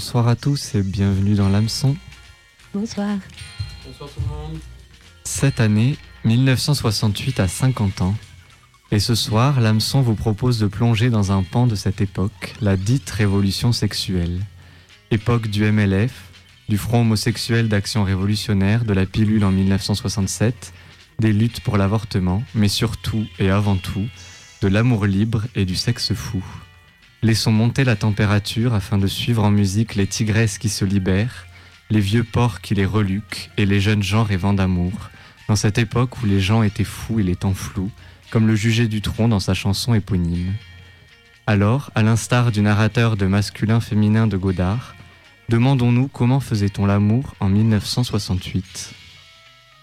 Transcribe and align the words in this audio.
bonsoir 0.00 0.28
à 0.28 0.34
tous 0.34 0.74
et 0.74 0.82
bienvenue 0.82 1.34
dans 1.34 1.50
l'hameçon. 1.50 1.94
Bonsoir. 2.72 3.18
Bonsoir 3.84 4.08
tout 4.08 4.20
le 4.22 4.26
monde. 4.28 4.58
Cette 5.24 5.60
année, 5.60 5.98
1968 6.24 7.38
à 7.38 7.46
50 7.46 8.00
ans. 8.00 8.14
Et 8.92 8.98
ce 8.98 9.14
soir, 9.14 9.60
l'hameçon 9.60 10.00
vous 10.00 10.14
propose 10.14 10.58
de 10.58 10.68
plonger 10.68 11.10
dans 11.10 11.32
un 11.32 11.42
pan 11.42 11.66
de 11.66 11.74
cette 11.74 12.00
époque, 12.00 12.54
la 12.62 12.78
dite 12.78 13.10
révolution 13.10 13.72
sexuelle. 13.72 14.40
Époque 15.10 15.48
du 15.48 15.70
MLF, 15.70 16.30
du 16.70 16.78
Front 16.78 17.02
homosexuel 17.02 17.68
d'action 17.68 18.02
révolutionnaire, 18.02 18.86
de 18.86 18.94
la 18.94 19.04
pilule 19.04 19.44
en 19.44 19.50
1967, 19.50 20.72
des 21.18 21.34
luttes 21.34 21.60
pour 21.60 21.76
l'avortement, 21.76 22.42
mais 22.54 22.68
surtout 22.68 23.26
et 23.38 23.50
avant 23.50 23.76
tout, 23.76 24.06
de 24.62 24.68
l'amour 24.68 25.04
libre 25.04 25.42
et 25.54 25.66
du 25.66 25.76
sexe 25.76 26.14
fou. 26.14 26.42
Laissons 27.22 27.52
monter 27.52 27.84
la 27.84 27.96
température 27.96 28.72
afin 28.72 28.96
de 28.96 29.06
suivre 29.06 29.44
en 29.44 29.50
musique 29.50 29.94
les 29.94 30.06
tigresses 30.06 30.56
qui 30.56 30.70
se 30.70 30.86
libèrent, 30.86 31.46
les 31.90 32.00
vieux 32.00 32.24
porcs 32.24 32.62
qui 32.62 32.74
les 32.74 32.86
reluquent 32.86 33.50
et 33.58 33.66
les 33.66 33.78
jeunes 33.78 34.02
gens 34.02 34.24
rêvant 34.24 34.54
d'amour, 34.54 35.10
dans 35.46 35.56
cette 35.56 35.76
époque 35.76 36.22
où 36.22 36.26
les 36.26 36.40
gens 36.40 36.62
étaient 36.62 36.82
fous 36.82 37.20
et 37.20 37.22
les 37.22 37.36
temps 37.36 37.52
flous, 37.52 37.90
comme 38.30 38.46
le 38.46 38.54
jugeait 38.54 38.88
Dutronc 38.88 39.28
dans 39.28 39.40
sa 39.40 39.52
chanson 39.52 39.92
éponyme. 39.92 40.54
Alors, 41.46 41.90
à 41.94 42.02
l'instar 42.02 42.52
du 42.52 42.62
narrateur 42.62 43.18
de 43.18 43.26
masculin-féminin 43.26 44.26
de 44.26 44.38
Godard, 44.38 44.94
demandons-nous 45.50 46.08
comment 46.08 46.40
faisait-on 46.40 46.86
l'amour 46.86 47.34
en 47.40 47.50
1968. 47.50 48.94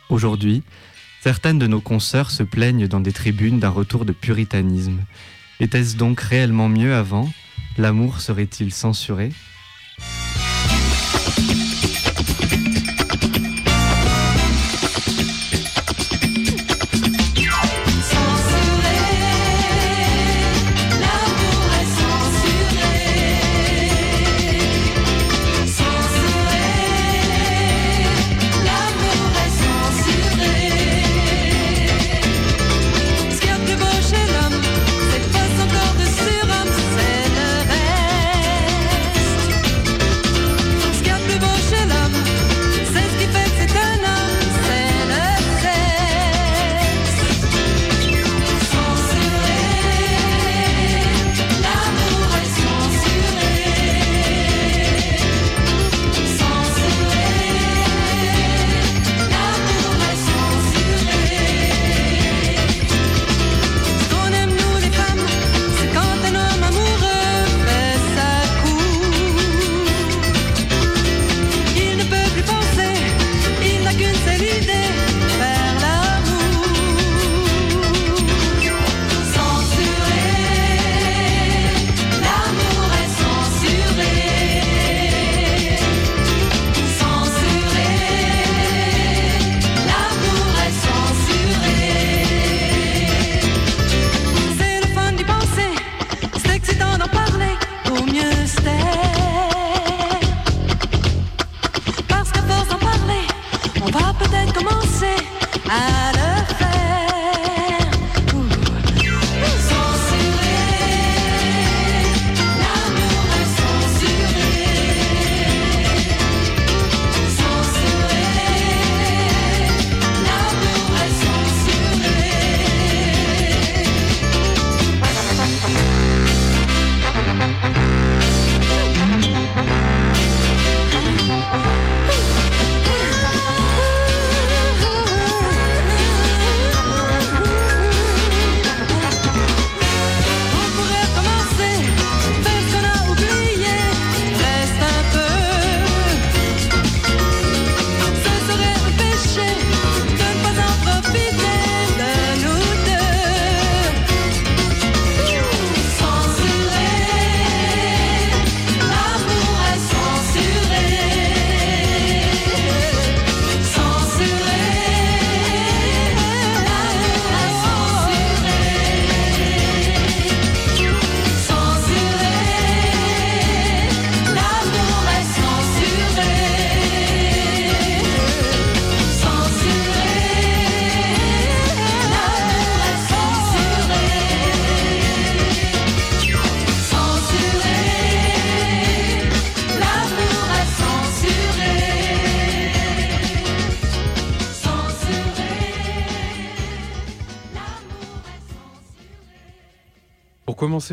Aujourd'hui, 0.10 0.64
certaines 1.22 1.60
de 1.60 1.68
nos 1.68 1.82
consoeurs 1.82 2.32
se 2.32 2.42
plaignent 2.42 2.88
dans 2.88 3.02
des 3.02 3.12
tribunes 3.12 3.60
d'un 3.60 3.70
retour 3.70 4.06
de 4.06 4.14
puritanisme. 4.14 5.02
Était-ce 5.60 5.96
donc 5.98 6.22
réellement 6.22 6.70
mieux 6.70 6.94
avant? 6.94 7.28
L'amour 7.80 8.22
serait-il 8.22 8.72
censuré? 8.72 9.32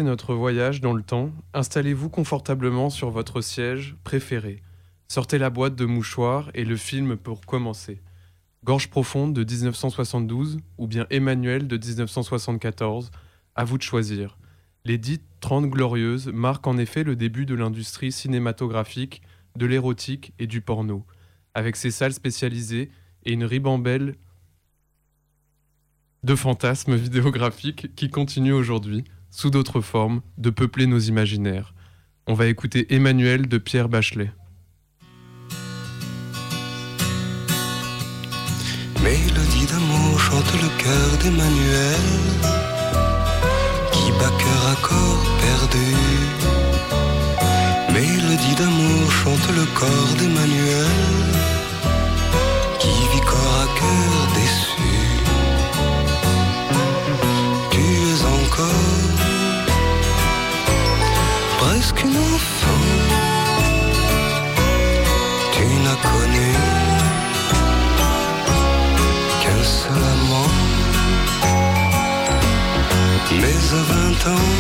Notre 0.02 0.34
voyage 0.34 0.80
dans 0.80 0.92
le 0.92 1.02
temps, 1.02 1.30
installez-vous 1.52 2.08
confortablement 2.08 2.90
sur 2.90 3.10
votre 3.10 3.40
siège 3.40 3.96
préféré. 4.04 4.62
Sortez 5.08 5.38
la 5.38 5.50
boîte 5.50 5.76
de 5.76 5.84
mouchoirs 5.84 6.50
et 6.54 6.64
le 6.64 6.76
film 6.76 7.16
pour 7.16 7.46
commencer. 7.46 8.00
Gorge 8.64 8.88
profonde 8.88 9.34
de 9.34 9.44
1972 9.44 10.58
ou 10.78 10.86
bien 10.86 11.06
Emmanuel 11.10 11.68
de 11.68 11.76
1974, 11.76 13.10
à 13.54 13.64
vous 13.64 13.78
de 13.78 13.82
choisir. 13.82 14.38
Les 14.84 14.98
dites 14.98 15.24
Trente 15.40 15.66
Glorieuses 15.66 16.28
marquent 16.28 16.66
en 16.66 16.78
effet 16.78 17.04
le 17.04 17.16
début 17.16 17.46
de 17.46 17.54
l'industrie 17.54 18.12
cinématographique, 18.12 19.22
de 19.56 19.66
l'érotique 19.66 20.32
et 20.38 20.46
du 20.46 20.60
porno, 20.60 21.06
avec 21.54 21.76
ses 21.76 21.90
salles 21.90 22.12
spécialisées 22.12 22.90
et 23.24 23.32
une 23.32 23.44
ribambelle 23.44 24.16
de 26.22 26.34
fantasmes 26.34 26.96
vidéographiques 26.96 27.94
qui 27.94 28.10
continuent 28.10 28.54
aujourd'hui, 28.54 29.04
sous 29.34 29.50
d'autres 29.50 29.80
formes, 29.80 30.20
de 30.38 30.50
peupler 30.50 30.86
nos 30.86 31.00
imaginaires. 31.00 31.74
On 32.28 32.34
va 32.34 32.46
écouter 32.46 32.94
Emmanuel 32.94 33.48
de 33.48 33.58
Pierre 33.58 33.88
Bachelet. 33.88 34.30
Mélodie 39.02 39.66
d'amour 39.66 40.20
chante 40.20 40.52
le 40.62 40.68
cœur 40.82 41.10
d'Emmanuel, 41.20 42.06
qui 43.92 44.12
bat 44.12 44.32
cœur 44.38 44.64
à 44.70 44.76
corps 44.86 45.26
perdu. 45.42 45.90
Mélodie 47.92 48.54
d'amour 48.54 49.04
le 49.56 49.64
corps 49.78 50.14
d'Emmanuel 50.18 51.53
une 62.02 62.16
enfant. 62.16 62.82
Tu 65.52 65.64
n'as 65.84 66.00
connu 66.10 66.50
qu'un 69.42 69.62
seul 69.62 70.02
amant. 70.14 70.54
Mais 73.40 73.60
à 73.78 73.82
vingt 73.92 74.22
ans, 74.32 74.50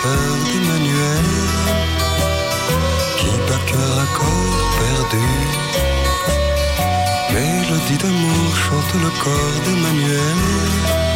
le 0.00 0.06
cœur 0.06 0.36
d'Emmanuel 0.44 1.24
qui 3.18 3.26
bat 3.48 3.60
cœur 3.66 3.98
à 3.98 4.06
corps 4.16 4.70
perdu. 4.78 5.26
Mélodie 7.32 7.98
d'amour 7.98 8.56
chante 8.56 8.94
le 9.02 9.10
corps 9.22 9.60
d'Emmanuel 9.64 11.09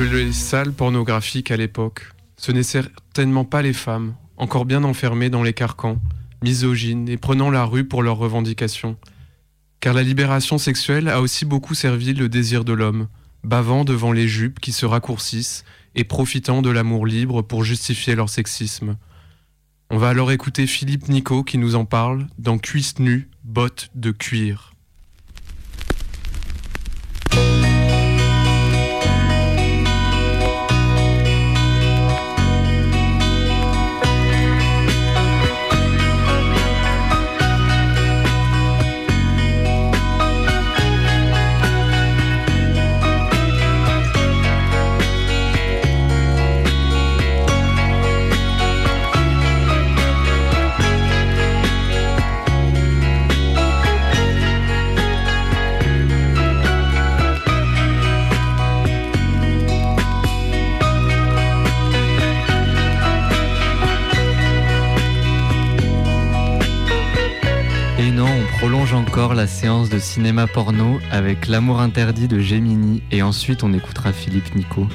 Les 0.00 0.32
salles 0.32 0.72
pornographiques 0.72 1.50
à 1.50 1.56
l'époque 1.56 2.12
Ce 2.36 2.52
n'est 2.52 2.62
certainement 2.62 3.44
pas 3.44 3.62
les 3.62 3.72
femmes, 3.72 4.14
encore 4.36 4.64
bien 4.64 4.84
enfermées 4.84 5.28
dans 5.28 5.42
les 5.42 5.52
carcans, 5.52 5.98
misogynes 6.40 7.08
et 7.08 7.16
prenant 7.16 7.50
la 7.50 7.64
rue 7.64 7.84
pour 7.84 8.04
leurs 8.04 8.16
revendications. 8.16 8.96
Car 9.80 9.94
la 9.94 10.04
libération 10.04 10.56
sexuelle 10.56 11.08
a 11.08 11.20
aussi 11.20 11.44
beaucoup 11.44 11.74
servi 11.74 12.14
le 12.14 12.28
désir 12.28 12.64
de 12.64 12.72
l'homme, 12.72 13.08
bavant 13.42 13.84
devant 13.84 14.12
les 14.12 14.28
jupes 14.28 14.60
qui 14.60 14.70
se 14.70 14.86
raccourcissent 14.86 15.64
et 15.96 16.04
profitant 16.04 16.62
de 16.62 16.70
l'amour 16.70 17.04
libre 17.04 17.42
pour 17.42 17.64
justifier 17.64 18.14
leur 18.14 18.28
sexisme. 18.28 18.96
On 19.90 19.98
va 19.98 20.10
alors 20.10 20.30
écouter 20.30 20.68
Philippe 20.68 21.08
Nico 21.08 21.42
qui 21.42 21.58
nous 21.58 21.74
en 21.74 21.84
parle 21.84 22.28
dans 22.38 22.58
Cuisse 22.58 23.00
nue, 23.00 23.28
bottes 23.42 23.90
de 23.96 24.12
cuir. 24.12 24.74
La 69.34 69.46
séance 69.46 69.88
de 69.88 69.98
cinéma 69.98 70.46
porno 70.46 70.98
avec 71.10 71.48
L'amour 71.48 71.80
interdit 71.80 72.28
de 72.28 72.38
Gemini 72.38 73.02
et 73.10 73.22
ensuite 73.22 73.62
on 73.62 73.72
écoutera 73.72 74.12
Philippe 74.12 74.54
Nico. 74.54 74.86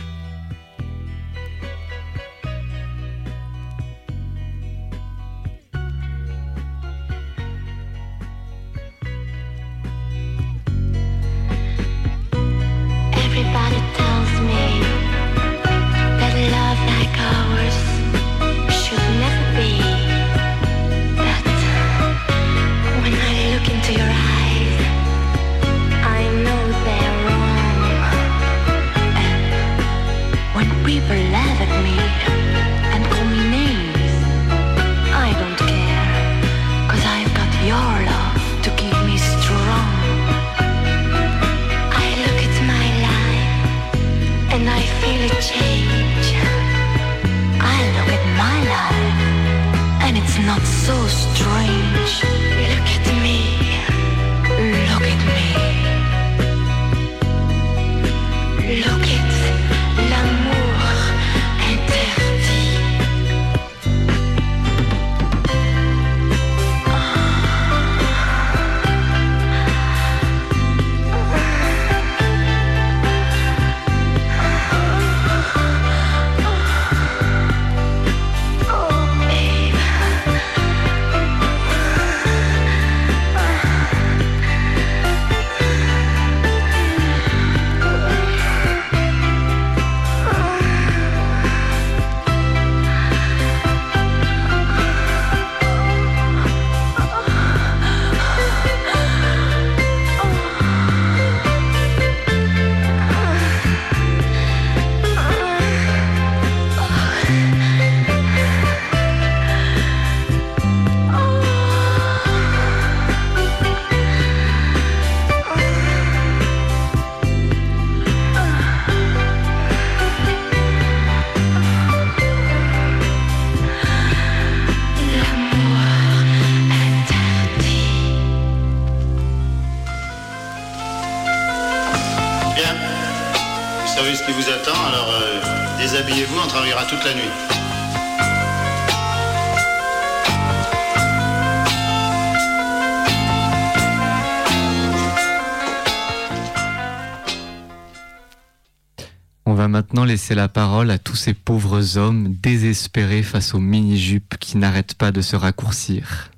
Maintenant 149.93 150.05
laisser 150.05 150.33
la 150.33 150.47
parole 150.47 150.89
à 150.89 150.97
tous 150.97 151.15
ces 151.15 151.35
pauvres 151.35 151.99
hommes 151.99 152.33
désespérés 152.41 153.21
face 153.21 153.53
aux 153.53 153.59
mini-jupes 153.59 154.37
qui 154.39 154.57
n'arrêtent 154.57 154.95
pas 154.95 155.11
de 155.11 155.21
se 155.21 155.35
raccourcir. 155.35 156.31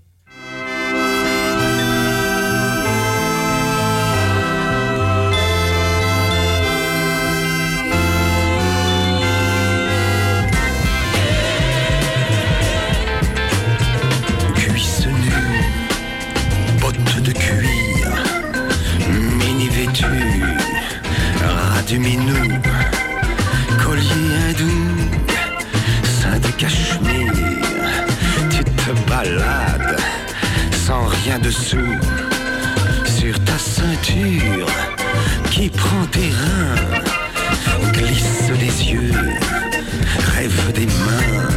Cuisses 14.56 15.08
nues, 22.28 22.65
sans 30.74 31.06
rien 31.06 31.40
dessous 31.40 31.96
sur 33.06 33.34
ta 33.46 33.58
ceinture 33.58 34.68
qui 35.52 35.70
prend 35.70 36.06
tes 36.12 36.32
reins, 36.42 37.92
glisse 37.94 38.52
des 38.60 38.92
yeux, 38.92 39.12
rêve 40.36 40.74
des 40.74 40.86
mains. 40.86 41.48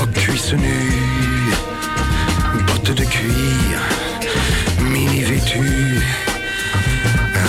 Oh, 0.00 0.06
cuisses 0.14 0.54
nues, 0.54 1.52
bottes 2.66 2.96
de 2.96 3.04
cuir, 3.04 3.78
mini 4.80 5.22
vêtues, 5.22 6.00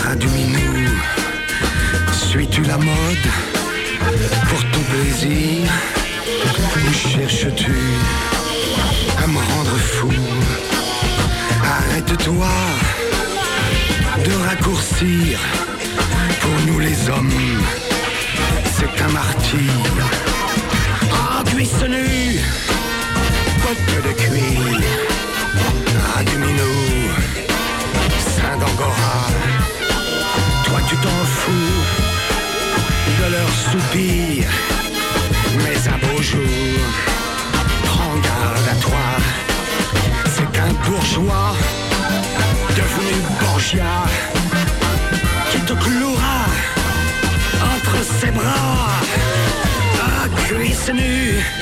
ras 0.04 0.16
du 0.16 0.28
minou. 0.28 0.90
Suis-tu 2.12 2.64
la 2.64 2.78
mode? 2.78 3.67
Arrête-toi 12.08 12.48
de 14.24 14.32
raccourcir. 14.48 15.40
Pour 16.40 16.66
nous 16.66 16.80
les 16.80 17.10
hommes, 17.10 17.30
cuisses 50.98 51.57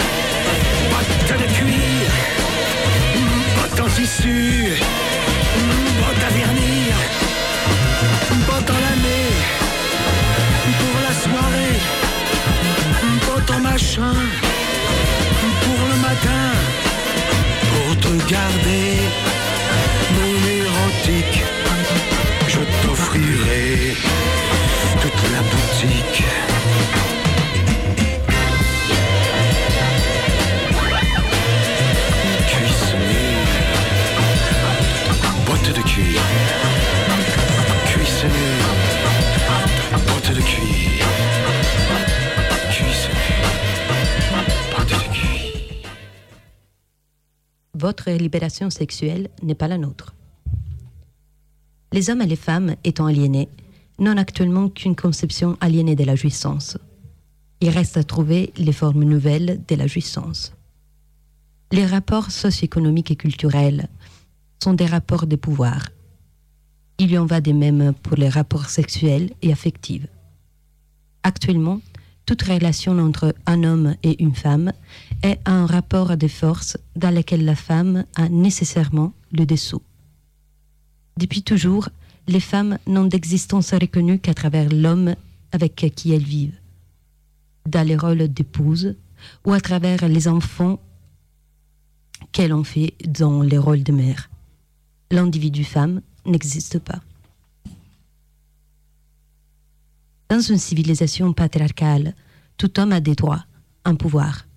Libération 48.11 48.69
sexuelle 48.69 49.29
n'est 49.41 49.55
pas 49.55 49.67
la 49.67 49.77
nôtre. 49.77 50.15
Les 51.91 52.09
hommes 52.09 52.21
et 52.21 52.27
les 52.27 52.35
femmes 52.35 52.75
étant 52.83 53.05
aliénés, 53.05 53.49
n'ont 53.99 54.17
actuellement 54.17 54.69
qu'une 54.69 54.95
conception 54.95 55.57
aliénée 55.61 55.95
de 55.95 56.03
la 56.03 56.15
jouissance. 56.15 56.77
Il 57.61 57.69
reste 57.69 57.97
à 57.97 58.03
trouver 58.03 58.51
les 58.57 58.73
formes 58.73 59.03
nouvelles 59.03 59.61
de 59.67 59.75
la 59.75 59.87
jouissance. 59.87 60.53
Les 61.71 61.85
rapports 61.85 62.31
socio-économiques 62.31 63.11
et 63.11 63.15
culturels 63.15 63.87
sont 64.61 64.73
des 64.73 64.85
rapports 64.85 65.27
de 65.27 65.35
pouvoir. 65.35 65.89
Il 66.97 67.11
y 67.11 67.17
en 67.17 67.25
va 67.25 67.41
de 67.41 67.51
même 67.51 67.93
pour 67.93 68.17
les 68.17 68.29
rapports 68.29 68.69
sexuels 68.69 69.31
et 69.41 69.51
affectifs. 69.51 70.07
Actuellement, 71.23 71.81
toute 72.25 72.41
relation 72.41 72.97
entre 72.99 73.35
un 73.45 73.63
homme 73.63 73.95
et 74.03 74.21
une 74.21 74.35
femme 74.35 74.71
est 75.21 75.39
un 75.45 75.65
rapport 75.65 76.17
de 76.17 76.27
force 76.27 76.77
dans 76.95 77.11
lequel 77.11 77.45
la 77.45 77.55
femme 77.55 78.05
a 78.15 78.29
nécessairement 78.29 79.13
le 79.31 79.45
dessous. 79.45 79.81
Depuis 81.17 81.43
toujours, 81.43 81.89
les 82.27 82.39
femmes 82.39 82.77
n'ont 82.87 83.05
d'existence 83.05 83.73
reconnue 83.73 84.19
qu'à 84.19 84.33
travers 84.33 84.69
l'homme 84.69 85.15
avec 85.51 85.75
qui 85.95 86.11
elles 86.13 86.23
vivent, 86.23 86.59
dans 87.67 87.87
les 87.87 87.95
rôles 87.95 88.27
d'épouse 88.27 88.95
ou 89.45 89.53
à 89.53 89.61
travers 89.61 90.07
les 90.07 90.27
enfants 90.27 90.79
qu'elles 92.31 92.53
ont 92.53 92.63
fait 92.63 92.93
dans 93.07 93.41
les 93.41 93.57
rôles 93.57 93.83
de 93.83 93.91
mère. 93.91 94.29
L'individu 95.11 95.63
femme 95.63 96.01
n'existe 96.25 96.79
pas. 96.79 97.01
Dans 100.29 100.39
une 100.39 100.57
civilisation 100.57 101.33
patriarcale, 101.33 102.15
tout 102.57 102.79
homme 102.79 102.93
a 102.93 102.99
des 102.99 103.15
droits, 103.15 103.45
un 103.83 103.95
pouvoir. 103.95 104.47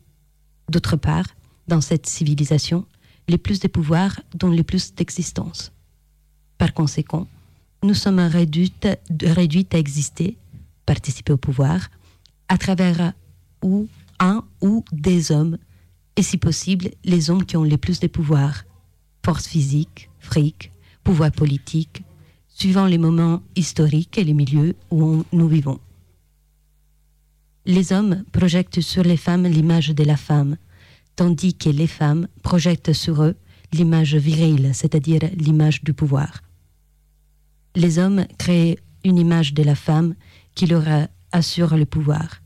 D'autre 0.70 0.96
part, 0.96 1.26
dans 1.66 1.82
cette 1.82 2.06
civilisation, 2.06 2.86
les 3.28 3.38
plus 3.38 3.60
de 3.60 3.68
pouvoirs 3.68 4.18
donnent 4.34 4.56
les 4.56 4.64
plus 4.64 4.94
d'existence. 4.94 5.72
Par 6.56 6.72
conséquent, 6.72 7.26
nous 7.82 7.94
sommes 7.94 8.18
réduites, 8.18 8.88
réduites 9.22 9.74
à 9.74 9.78
exister, 9.78 10.38
participer 10.86 11.34
au 11.34 11.36
pouvoir, 11.36 11.90
à 12.48 12.56
travers 12.56 13.12
ou 13.62 13.88
un 14.18 14.44
ou 14.62 14.84
des 14.90 15.30
hommes, 15.30 15.58
et 16.16 16.22
si 16.22 16.38
possible, 16.38 16.90
les 17.04 17.30
hommes 17.30 17.44
qui 17.44 17.56
ont 17.56 17.62
les 17.62 17.76
plus 17.76 18.00
de 18.00 18.08
pouvoirs, 18.08 18.64
force 19.24 19.46
physique, 19.46 20.10
fric, 20.18 20.72
pouvoir 21.04 21.30
politique, 21.30 22.02
suivant 22.58 22.86
les 22.86 22.98
moments 22.98 23.40
historiques 23.54 24.18
et 24.18 24.24
les 24.24 24.34
milieux 24.34 24.74
où 24.90 25.22
nous 25.32 25.48
vivons. 25.48 25.78
Les 27.66 27.92
hommes 27.92 28.24
projettent 28.32 28.80
sur 28.80 29.04
les 29.04 29.16
femmes 29.16 29.46
l'image 29.46 29.90
de 29.90 30.02
la 30.02 30.16
femme, 30.16 30.56
tandis 31.14 31.54
que 31.54 31.68
les 31.68 31.86
femmes 31.86 32.26
projettent 32.42 32.92
sur 32.92 33.22
eux 33.22 33.36
l'image 33.72 34.16
virile, 34.16 34.70
c'est-à-dire 34.74 35.20
l'image 35.36 35.84
du 35.84 35.92
pouvoir. 35.92 36.40
Les 37.76 38.00
hommes 38.00 38.26
créent 38.38 38.78
une 39.04 39.18
image 39.18 39.54
de 39.54 39.62
la 39.62 39.76
femme 39.76 40.14
qui 40.56 40.66
leur 40.66 40.84
assure 41.30 41.76
le 41.76 41.86
pouvoir. 41.86 42.40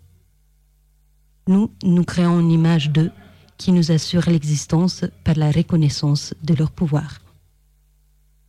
Nous, 1.47 1.73
nous 1.83 2.05
créons 2.05 2.39
une 2.41 2.51
image 2.51 2.91
d'eux 2.91 3.13
qui 3.57 3.73
nous 3.73 3.91
assure 3.91 4.29
l'existence 4.29 5.05
par 5.25 5.37
la 5.37 5.51
reconnaissance 5.51 6.35
de 6.43 6.53
leur 6.53 6.71
pouvoir. 6.71 7.22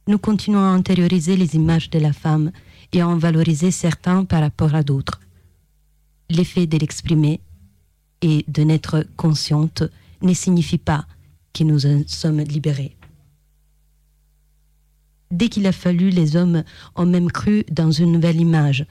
Nous 0.06 0.18
continuons 0.18 0.60
à 0.60 0.68
intérioriser 0.68 1.38
les 1.38 1.56
images 1.56 1.90
de 1.90 2.00
la 2.00 2.12
femme 2.12 2.52
et 2.92 3.02
à 3.02 3.08
en 3.08 3.18
valoriser 3.18 3.72
certains 3.72 4.26
par 4.26 4.42
rapport 4.42 4.76
à 4.76 4.84
d'autres. 4.84 5.22
L'effet 6.30 6.68
de 6.68 6.78
l'exprimer 6.78 7.40
et 8.22 8.44
de 8.48 8.64
n'être 8.64 9.06
consciente 9.16 9.84
ne 10.22 10.34
signifie 10.34 10.78
pas 10.78 11.06
que 11.54 11.64
nous 11.64 11.86
en 11.86 12.04
sommes 12.08 12.42
libérés. 12.42 12.98
Dès 15.32 15.50
qu'il 15.50 15.66
a 15.68 15.72
fallu, 15.72 16.10
les 16.10 16.36
hommes 16.36 16.64
ont 16.96 17.06
même 17.06 17.32
cru 17.32 17.64
dans 17.72 17.92
une 17.92 18.12
nouvelle 18.12 18.40
image, 18.40 18.86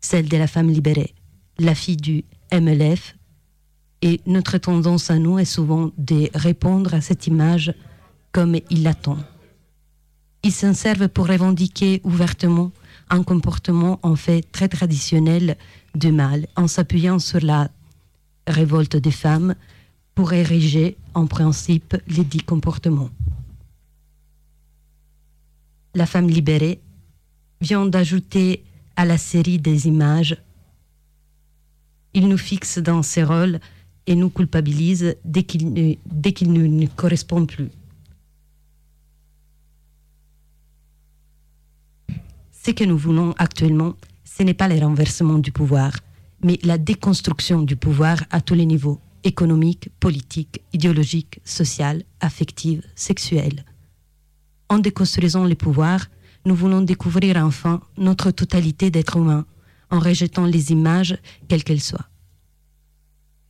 celle 0.00 0.28
de 0.28 0.36
la 0.36 0.46
femme 0.46 0.70
libérée, 0.70 1.14
la 1.58 1.74
fille 1.74 1.96
du 1.96 2.24
MLF, 2.52 3.16
et 4.02 4.20
notre 4.26 4.58
tendance 4.58 5.10
à 5.10 5.18
nous 5.18 5.38
est 5.38 5.44
souvent 5.44 5.90
de 5.98 6.30
répondre 6.34 6.94
à 6.94 7.00
cette 7.00 7.26
image 7.26 7.74
comme 8.32 8.56
il 8.70 8.84
l'attend. 8.84 9.18
Ils 10.46 10.52
s'en 10.52 10.74
servent 10.74 11.08
pour 11.08 11.26
revendiquer 11.26 12.00
ouvertement 12.04 12.70
un 13.10 13.24
comportement 13.24 13.98
en 14.04 14.14
fait 14.14 14.42
très 14.52 14.68
traditionnel 14.68 15.56
de 15.96 16.10
mal, 16.10 16.46
en 16.54 16.68
s'appuyant 16.68 17.18
sur 17.18 17.40
la 17.40 17.68
révolte 18.46 18.96
des 18.96 19.10
femmes 19.10 19.56
pour 20.14 20.34
ériger 20.34 20.96
en 21.14 21.26
principe 21.26 21.96
les 22.06 22.22
dix 22.22 22.42
comportements. 22.44 23.10
La 25.96 26.06
femme 26.06 26.28
libérée 26.28 26.80
vient 27.60 27.84
d'ajouter 27.84 28.62
à 28.94 29.04
la 29.04 29.18
série 29.18 29.58
des 29.58 29.88
images. 29.88 30.36
Il 32.14 32.28
nous 32.28 32.38
fixe 32.38 32.78
dans 32.78 33.02
ses 33.02 33.24
rôles 33.24 33.58
et 34.06 34.14
nous 34.14 34.30
culpabilise 34.30 35.16
dès 35.24 35.42
qu'il 35.42 35.72
ne, 35.72 36.30
qu'il 36.30 36.52
ne 36.52 36.86
correspond 36.86 37.46
plus. 37.46 37.68
Ce 42.66 42.72
que 42.72 42.82
nous 42.82 42.98
voulons 42.98 43.32
actuellement, 43.38 43.94
ce 44.24 44.42
n'est 44.42 44.52
pas 44.52 44.66
le 44.66 44.76
renversement 44.80 45.38
du 45.38 45.52
pouvoir, 45.52 45.92
mais 46.42 46.58
la 46.64 46.78
déconstruction 46.78 47.62
du 47.62 47.76
pouvoir 47.76 48.24
à 48.32 48.40
tous 48.40 48.54
les 48.54 48.66
niveaux, 48.66 49.00
économique, 49.22 49.88
politique, 50.00 50.62
idéologique, 50.72 51.38
social, 51.44 52.02
affectif, 52.18 52.80
sexuel. 52.96 53.64
En 54.68 54.80
déconstruisant 54.80 55.44
les 55.44 55.54
pouvoirs, 55.54 56.06
nous 56.44 56.56
voulons 56.56 56.80
découvrir 56.80 57.36
enfin 57.36 57.80
notre 57.98 58.32
totalité 58.32 58.90
d'êtres 58.90 59.18
humains, 59.18 59.46
en 59.92 60.00
rejetant 60.00 60.46
les 60.46 60.72
images, 60.72 61.16
quelles 61.46 61.62
qu'elles 61.62 61.80
soient. 61.80 62.08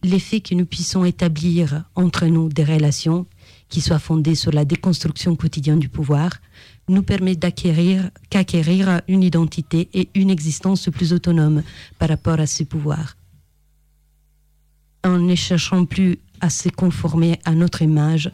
L'effet 0.03 0.41
que 0.41 0.55
nous 0.55 0.67
puissions 0.67 1.07
établir 1.07 1.85
entre 1.95 2.27
nous 2.27 2.51
des 2.51 2.65
relations 2.65 3.25
qui 3.71 3.81
soient 3.81 3.99
fondées 3.99 4.35
sur 4.35 4.53
la 4.53 4.67
déconstruction 4.67 5.37
quotidienne 5.37 5.79
du 5.79 5.89
pouvoir 5.89 6.33
nous 6.89 7.03
permet 7.03 7.37
d'acquérir 7.37 8.11
qu'acquérir 8.31 9.03
une 9.09 9.23
identité 9.23 9.89
et 9.93 10.09
une 10.15 10.31
existence 10.31 10.89
plus 10.91 11.13
autonome 11.13 11.63
par 11.99 12.09
rapport 12.09 12.41
à 12.41 12.47
ce 12.47 12.63
pouvoir. 12.63 13.17
En 15.05 15.19
ne 15.19 15.35
cherchant 15.35 15.85
plus 15.85 16.19
à 16.41 16.51
se 16.51 16.69
conformer 16.69 17.39
à 17.45 17.53
notre 17.53 17.83
image, 17.83 18.31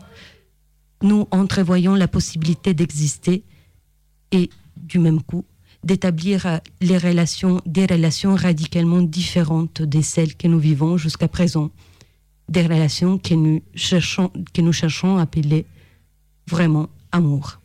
nous 1.03 1.27
entrevoyons 1.31 1.95
la 1.95 2.09
possibilité 2.09 2.75
d'exister 2.75 3.43
et, 4.31 4.51
du 4.77 4.99
même 4.99 5.23
coup, 5.23 5.45
d'établir 5.85 6.61
les 6.81 6.99
relations, 6.99 7.61
des 7.67 7.87
relations 7.87 8.35
radicalement 8.35 9.03
différentes 9.03 9.83
de 9.83 10.01
celles 10.01 10.37
que 10.37 10.47
nous 10.47 10.61
vivons 10.61 10.97
jusqu'à 10.97 11.29
présent, 11.29 11.71
des 12.49 12.63
relations 12.63 13.19
que 13.19 13.35
nous 13.35 13.63
cherchons 14.73 15.19
à 15.19 15.23
appeler 15.23 15.67
vraiment 16.49 16.89
amour. 17.11 17.62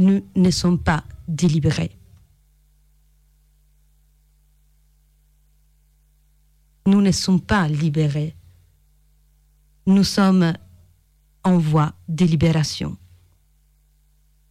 Nous 0.00 0.24
ne 0.34 0.50
sommes 0.50 0.78
pas 0.78 1.04
délibérés. 1.28 1.94
Nous 6.86 7.02
ne 7.02 7.12
sommes 7.12 7.42
pas 7.42 7.68
libérés. 7.68 8.34
Nous 9.86 10.04
sommes 10.04 10.54
en 11.44 11.58
voie 11.58 11.92
de 12.08 12.24
libération. 12.24 12.96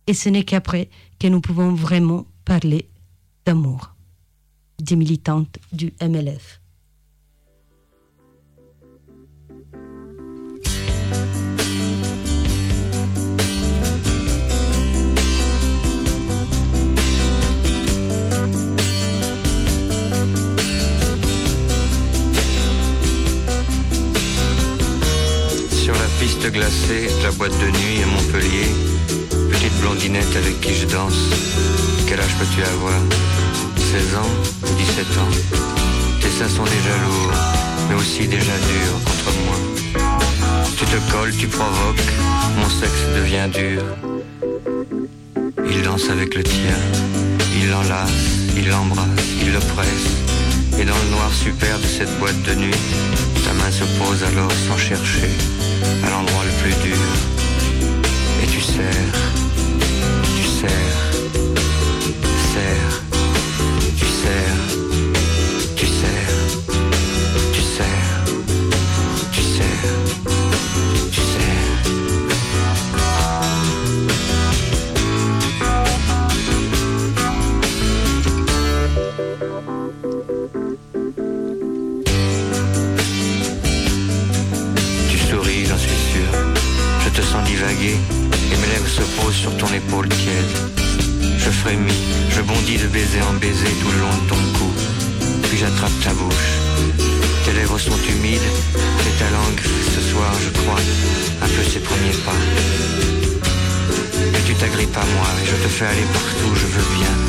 Et 0.05 0.13
ce 0.13 0.29
n'est 0.29 0.45
qu'après 0.45 0.87
que 1.17 1.25
nous 1.27 1.41
pouvons 1.41 1.73
vraiment 1.73 2.27
parler 2.45 2.87
d'amour. 3.43 3.95
Des 4.77 4.95
militantes 4.95 5.57
du 5.71 5.91
MLF. 5.99 6.58
La 26.89 27.29
boîte 27.31 27.53
de 27.59 27.67
nuit 27.67 28.01
à 28.01 28.07
Montpellier, 28.07 28.65
petite 29.51 29.79
blondinette 29.79 30.35
avec 30.35 30.59
qui 30.59 30.73
je 30.73 30.87
danse. 30.87 31.29
Quel 32.07 32.19
âge 32.19 32.35
peux-tu 32.39 32.63
avoir? 32.63 32.99
16 33.77 34.15
ans 34.15 34.31
ou 34.63 34.75
17 34.75 35.05
ans? 35.19 35.31
Tes 36.19 36.29
seins 36.29 36.49
sont 36.49 36.63
déjà 36.63 36.97
lourds, 37.05 37.33
mais 37.89 37.95
aussi 37.95 38.27
déjà 38.27 38.53
durs 38.53 39.03
contre 39.05 39.31
moi. 39.45 39.55
Tu 40.77 40.85
te 40.85 41.11
colles, 41.11 41.35
tu 41.37 41.47
provoques, 41.47 42.01
mon 42.57 42.69
sexe 42.69 43.05
devient 43.15 43.49
dur. 43.53 43.83
Il 45.69 45.83
danse 45.83 46.09
avec 46.09 46.33
le 46.33 46.41
tien, 46.41 46.77
il 47.55 47.69
l'enlace, 47.69 48.49
il 48.57 48.67
l'embrasse, 48.67 49.29
il 49.43 49.53
le 49.53 49.59
presse. 49.59 50.79
Et 50.79 50.85
dans 50.85 50.97
le 50.97 51.09
noir 51.11 51.31
super 51.31 51.77
de 51.77 51.85
cette 51.85 52.17
boîte 52.17 52.41
de 52.47 52.55
nuit, 52.55 52.81
ta 53.45 53.53
main 53.53 53.69
se 53.69 53.83
pose 53.99 54.23
alors 54.23 54.51
sans 54.67 54.77
chercher 54.77 55.29
à 56.03 56.09
l'endroit 56.09 56.43
le 56.45 56.51
plus 56.61 56.75
dur. 56.83 56.97
Et 58.43 58.47
tu 58.47 58.61
serres, 58.61 59.21
tu 60.37 60.43
serres, 60.43 60.88
sur 89.31 89.55
ton 89.57 89.67
épaule 89.67 90.09
tiède. 90.09 90.53
Je 91.37 91.49
frémis, 91.49 92.01
je 92.29 92.41
bondis 92.41 92.77
de 92.77 92.87
baiser 92.87 93.21
en 93.21 93.33
baiser 93.33 93.71
tout 93.81 93.91
le 93.91 93.99
long 93.99 94.15
de 94.23 94.29
ton 94.29 94.57
cou. 94.57 94.71
Puis 95.43 95.57
j'attrape 95.57 95.91
ta 96.03 96.13
bouche. 96.13 96.51
Tes 97.45 97.53
lèvres 97.53 97.77
sont 97.77 97.97
humides 98.09 98.49
et 99.07 99.19
ta 99.19 99.29
langue 99.29 99.59
fait 99.59 99.91
ce 99.95 100.01
soir, 100.09 100.31
je 100.43 100.49
crois, 100.61 100.79
un 101.41 101.47
peu 101.47 101.63
ses 101.63 101.79
premiers 101.79 102.17
pas. 102.25 102.39
Et 104.37 104.41
tu 104.47 104.53
t'agrippes 104.55 104.97
à 104.97 105.05
moi 105.15 105.27
et 105.43 105.45
je 105.45 105.55
te 105.63 105.67
fais 105.67 105.85
aller 105.85 106.07
partout 106.13 106.55
je 106.55 106.65
veux 106.65 106.97
bien. 106.97 107.28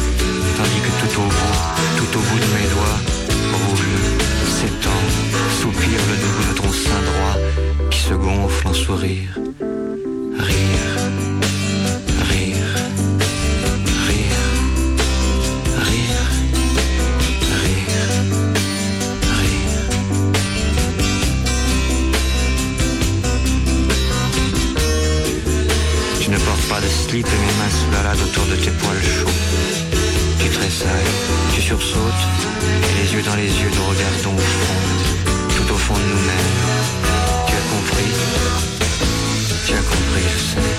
Ne 26.30 26.38
portes 26.38 26.68
pas 26.68 26.80
de 26.80 26.86
slip 26.86 27.26
et 27.26 27.40
mes 27.44 27.54
mains 27.58 27.70
se 27.70 27.84
baladent 27.90 28.22
autour 28.22 28.46
de 28.46 28.54
tes 28.54 28.70
poils 28.70 29.02
chauds. 29.02 29.38
Tu 30.38 30.48
tressailles, 30.48 31.12
tu 31.52 31.60
sursautes, 31.60 32.24
et 32.88 33.02
les 33.02 33.14
yeux 33.14 33.22
dans 33.22 33.34
les 33.34 33.48
yeux 33.48 33.70
nous 33.74 33.86
regardons 33.90 34.36
au 34.36 34.46
fond, 34.58 34.80
tout 35.56 35.72
au 35.74 35.76
fond 35.76 35.94
de 35.94 36.06
nous-mêmes. 36.12 36.52
Tu 37.48 37.54
as 37.60 37.66
compris, 37.74 38.12
tu 39.66 39.72
as 39.72 39.84
compris, 39.92 40.26
je 40.34 40.40
sais, 40.50 40.70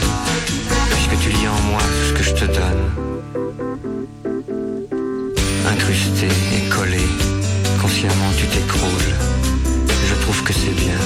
puisque 0.91 1.17
tu 1.21 1.29
lis 1.29 1.47
en 1.47 1.61
moi 1.69 1.81
tout 1.81 2.07
ce 2.09 2.13
que 2.13 2.23
je 2.23 2.33
te 2.33 2.45
donne. 2.45 2.83
Incrusté 5.67 6.27
et 6.55 6.69
collé, 6.69 7.05
consciemment 7.81 8.31
tu 8.37 8.47
t'écroules. 8.47 9.15
Je 10.07 10.15
trouve 10.23 10.43
que 10.43 10.53
c'est 10.53 10.75
bien. 10.75 11.01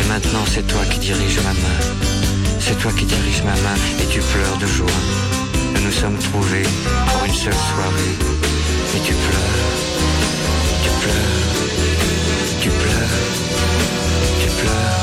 Et 0.00 0.08
maintenant 0.08 0.44
c'est 0.46 0.66
toi 0.66 0.84
qui 0.90 1.00
dirige 1.00 1.38
ma 1.38 1.52
main. 1.54 2.11
C'est 2.64 2.78
toi 2.78 2.92
qui 2.92 3.04
dirige 3.04 3.42
ma 3.42 3.50
main 3.50 3.74
et 4.00 4.06
tu 4.06 4.20
pleures 4.20 4.56
de 4.58 4.66
joie. 4.66 4.86
Nous 5.74 5.80
nous 5.80 5.90
sommes 5.90 6.16
trouvés 6.16 6.62
pour 6.62 7.24
une 7.24 7.32
seule 7.32 7.52
soirée. 7.52 8.14
Et 8.94 9.00
tu 9.00 9.14
pleures, 9.14 9.72
tu 10.84 10.90
pleures, 11.02 11.42
tu 12.60 12.68
pleures, 12.70 13.18
tu 14.40 14.48
pleures, 14.48 15.01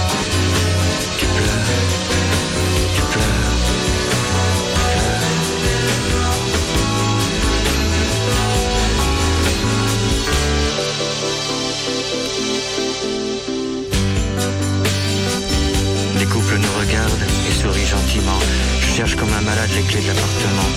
Je 17.92 18.94
cherche 18.96 19.16
comme 19.16 19.34
un 19.34 19.42
malade 19.42 19.72
les 19.74 19.82
clés 19.82 20.02
de 20.02 20.08
l'appartement. 20.10 20.70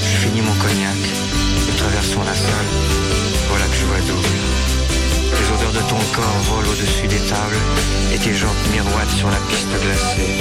Je 0.00 0.16
finis 0.16 0.40
mon 0.40 0.54
cognac. 0.54 0.96
Nous 1.68 1.76
traversons 1.76 2.22
la 2.22 2.34
salle. 2.34 2.70
Voilà 3.50 3.66
que 3.66 3.76
je 3.76 3.84
vois 3.84 4.00
double. 4.00 4.36
Les 5.36 5.46
odeurs 5.52 5.72
de 5.72 5.88
ton 5.90 6.00
corps 6.16 6.40
volent 6.48 6.70
au-dessus 6.70 7.06
des 7.06 7.20
tables 7.28 7.60
et 8.14 8.18
tes 8.18 8.32
jambes 8.32 8.64
miroitent 8.72 9.10
sur 9.10 9.28
la 9.28 9.36
piste 9.50 9.68
glacée. 9.68 10.40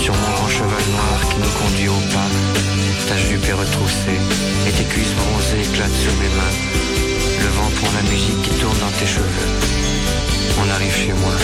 Sur 0.00 0.14
mon 0.14 0.30
grand 0.32 0.48
cheval 0.48 0.84
noir 0.88 1.20
qui 1.28 1.36
nous 1.36 1.54
conduit 1.60 1.88
au 1.88 2.00
pas, 2.08 2.30
ta 3.08 3.18
jupe 3.18 3.46
est 3.46 3.52
retroussée 3.52 4.20
et 4.66 4.72
tes 4.72 4.84
cuisses 4.84 5.12
bronzées 5.20 5.68
éclatent 5.68 6.00
sur 6.00 6.14
mes 6.16 6.32
mains. 6.32 6.56
Le 7.44 7.48
vent 7.60 7.70
prend 7.76 7.92
la 7.92 8.08
musique 8.08 8.40
qui 8.40 8.54
tourne 8.56 8.78
dans 8.78 8.96
tes 8.98 9.06
cheveux. 9.06 9.48
On 10.64 10.70
arrive 10.70 10.96
chez 10.96 11.12
moi. 11.12 11.36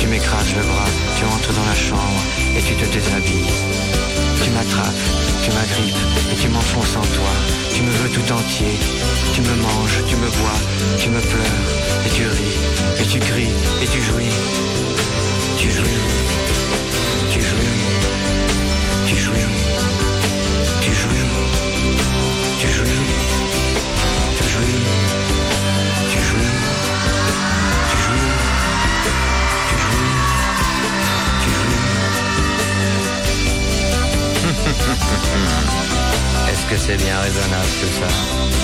Tu 0.00 0.06
m'écrases 0.06 0.54
le 0.56 0.62
bras, 0.62 0.88
tu 1.14 1.24
entres 1.26 1.52
dans 1.52 1.66
la 1.66 1.74
chambre 1.74 2.22
et 2.56 2.62
tu 2.62 2.74
te 2.74 2.86
déshabilles. 2.86 3.52
Tu 4.42 4.48
m'attrapes, 4.48 5.04
tu 5.44 5.50
m'agrippes 5.50 6.04
et 6.32 6.36
tu 6.40 6.48
m'enfonces 6.48 6.96
en 6.96 7.02
toi. 7.02 7.32
Tu 7.74 7.82
me 7.82 7.90
veux 7.90 8.08
tout 8.08 8.32
entier, 8.32 8.72
tu 9.34 9.42
me 9.42 9.54
manges, 9.56 10.00
tu 10.08 10.16
me 10.16 10.28
bois, 10.40 10.60
tu 10.98 11.10
me 11.10 11.20
pleures 11.20 11.68
et 12.06 12.08
tu 12.08 12.26
ris 12.26 12.56
et 12.98 13.06
tu 13.06 13.18
cries 13.18 13.54
et 13.82 13.86
tu 13.86 14.00
jouis. 14.00 14.32
Tu 15.58 15.70
jouis, 15.70 16.00
c'est 36.90 36.96
bien 36.96 37.20
raisonnable 37.20 37.68
tout 37.80 37.92
ça 38.00 38.59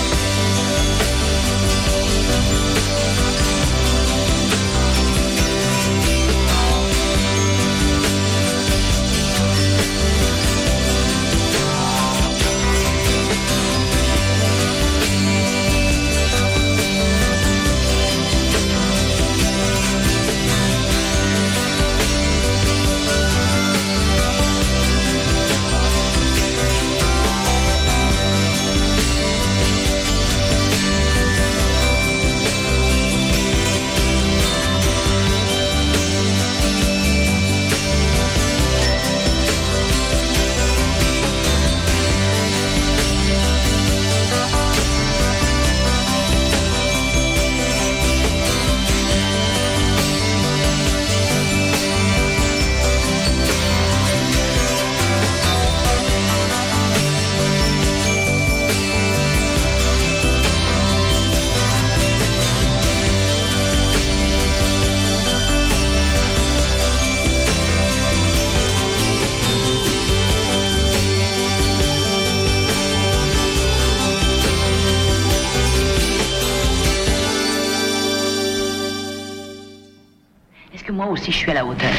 suis 81.47 81.51
à 81.51 81.61
la 81.61 81.65
hauteur 81.65 81.91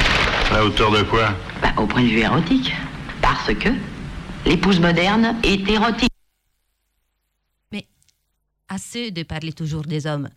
À 0.51 0.55
la 0.55 0.65
hauteur 0.65 0.91
de 0.91 1.03
quoi 1.05 1.35
Bah, 1.63 1.73
Au 1.79 1.87
point 1.87 2.03
de 2.03 2.09
vue 2.09 2.19
érotique. 2.21 2.73
Parce 3.23 3.55
que 3.55 3.71
l'épouse 4.45 4.79
moderne 4.81 5.37
est 5.43 5.69
érotique. 5.69 6.09
Assez 8.71 9.11
de 9.11 9.23
parler 9.23 9.55
toujours 9.55 9.83
des 9.83 10.07
hommes. 10.07 10.29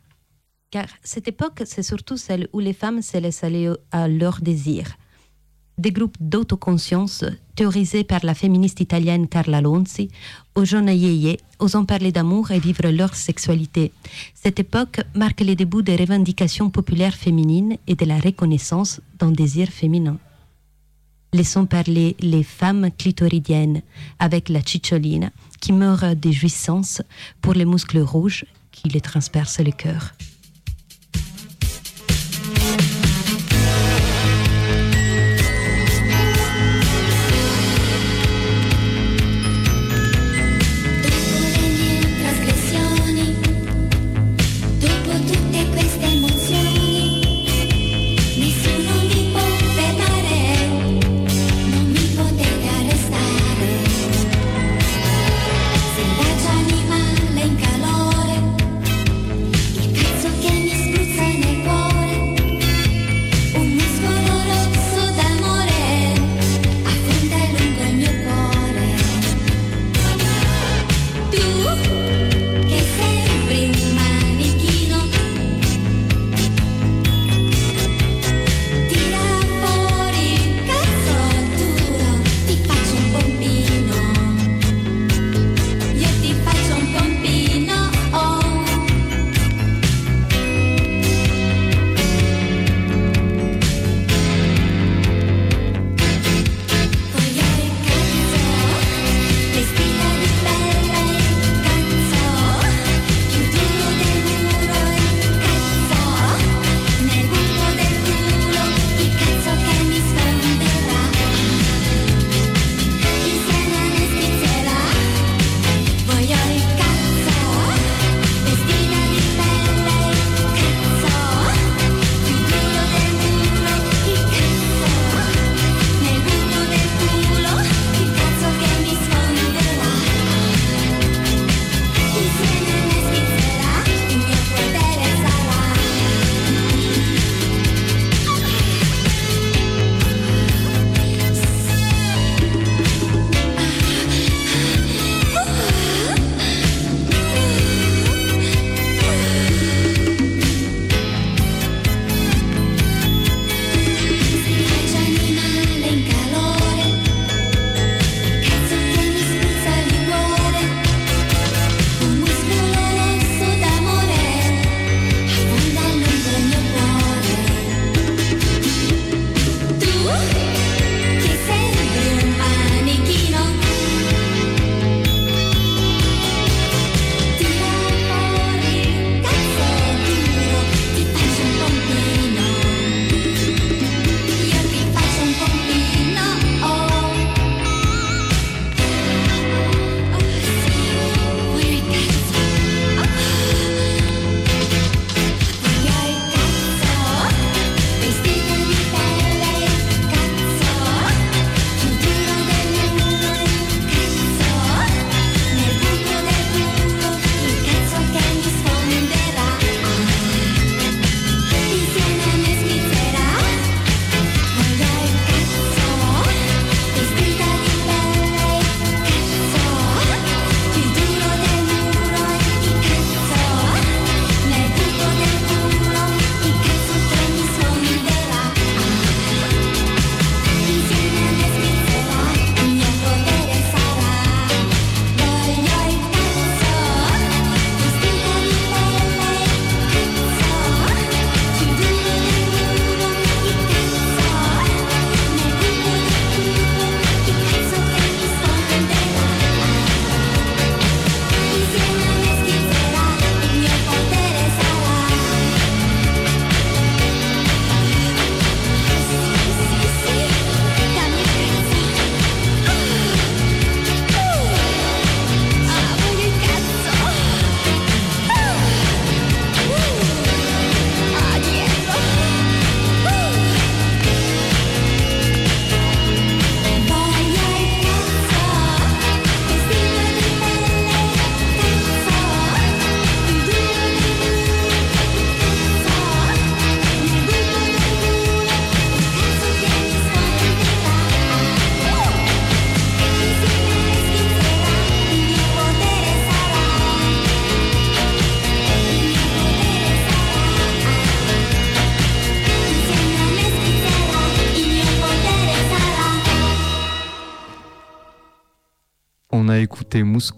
Car 0.69 0.85
cette 1.03 1.27
époque, 1.27 1.63
c'est 1.65 1.83
surtout 1.83 2.15
celle 2.15 2.47
où 2.53 2.61
les 2.61 2.71
femmes 2.71 3.01
se 3.01 3.17
laissent 3.17 3.43
aller 3.43 3.69
à 3.91 4.07
leur 4.07 4.39
désir. 4.39 4.85
Des 5.77 5.91
groupes 5.91 6.17
d'autoconscience, 6.19 7.23
théorisés 7.55 8.03
par 8.03 8.23
la 8.23 8.33
féministe 8.33 8.81
italienne 8.81 9.27
Carla 9.27 9.61
Lonzi, 9.61 10.09
aux 10.55 10.65
jeunes 10.65 10.89
yéyés, 10.89 11.39
osant 11.59 11.85
parler 11.85 12.11
d'amour 12.11 12.51
et 12.51 12.59
vivre 12.59 12.87
leur 12.89 13.15
sexualité. 13.15 13.91
Cette 14.35 14.59
époque 14.59 15.01
marque 15.15 15.41
les 15.41 15.55
débuts 15.55 15.83
des 15.83 15.95
revendications 15.95 16.69
populaires 16.69 17.15
féminines 17.15 17.77
et 17.87 17.95
de 17.95 18.05
la 18.05 18.19
reconnaissance 18.19 19.01
d'un 19.17 19.31
désir 19.31 19.69
féminin. 19.69 20.17
Laissons 21.33 21.65
parler 21.65 22.17
les 22.19 22.43
femmes 22.43 22.89
clitoridiennes 22.97 23.81
avec 24.19 24.49
la 24.49 24.61
cicciolina 24.61 25.31
qui 25.61 25.71
meurt 25.71 26.19
de 26.19 26.31
jouissance 26.31 27.01
pour 27.41 27.53
les 27.53 27.65
muscles 27.65 27.99
rouges 27.99 28.45
qui 28.71 28.89
les 28.89 29.01
transpercent 29.01 29.61
le 29.61 29.71
cœur. 29.71 30.13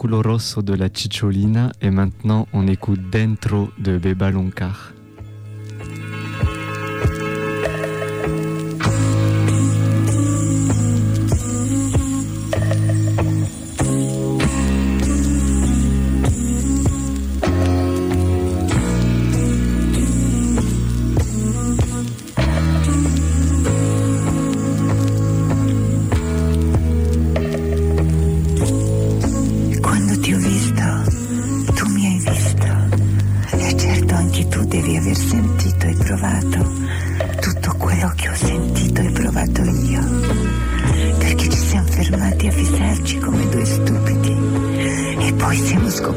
Musculo 0.04 0.22
Rosso 0.22 0.62
de 0.62 0.74
la 0.74 0.90
Cicciolina 0.90 1.72
et 1.82 1.90
maintenant 1.90 2.46
on 2.52 2.68
écoute 2.68 3.10
Dentro 3.10 3.70
de 3.78 3.98
Beba 3.98 4.32
Loncar. 4.32 4.93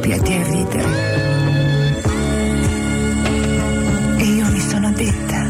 Scoppiati 0.06 0.32
a 0.32 0.42
ridere. 0.44 1.14
E 4.18 4.24
io 4.24 4.46
mi 4.46 4.60
sono 4.60 4.92
detta, 4.92 5.44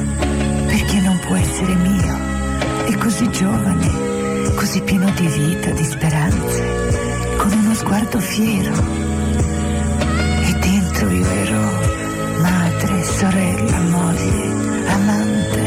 perché 0.66 1.00
non 1.00 1.18
può 1.26 1.36
essere 1.36 1.74
mio? 1.74 2.18
È 2.86 2.94
così 2.96 3.30
giovane, 3.30 4.54
così 4.54 4.80
pieno 4.80 5.10
di 5.10 5.26
vita, 5.26 5.70
di 5.70 5.84
speranze 5.84 7.34
con 7.36 7.52
uno 7.52 7.74
sguardo 7.74 8.18
fiero. 8.18 8.74
E 10.42 10.58
dentro 10.58 11.10
io 11.10 11.26
ero 11.26 11.60
madre, 12.40 13.04
sorella, 13.04 13.80
moglie, 13.80 14.88
amante 14.88 15.65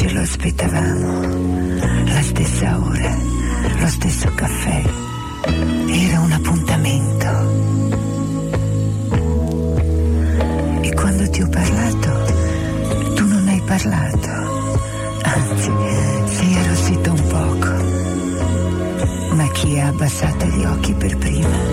ce 0.00 0.10
lo 0.14 0.20
aspettavamo. 0.20 1.20
La 2.06 2.22
stessa 2.22 2.78
ora, 2.78 3.14
lo 3.80 3.86
stesso 3.86 4.32
caffè. 4.34 4.82
Era 5.88 6.20
un 6.20 6.32
appuntamento. 6.32 7.28
E 10.80 10.94
quando 10.94 11.28
ti 11.28 11.42
ho 11.42 11.48
parlato, 11.50 12.32
tu 13.14 13.26
non 13.26 13.46
hai 13.46 13.60
parlato. 13.66 14.30
Anzi, 15.22 15.70
sei 16.34 16.56
arrossito 16.56 17.12
un 17.12 17.26
poco. 17.26 17.68
Ma 19.34 19.50
chi 19.52 19.78
ha 19.78 19.88
abbassato 19.88 20.46
gli 20.46 20.64
occhi 20.64 20.94
per 20.94 21.14
prima 21.18 21.69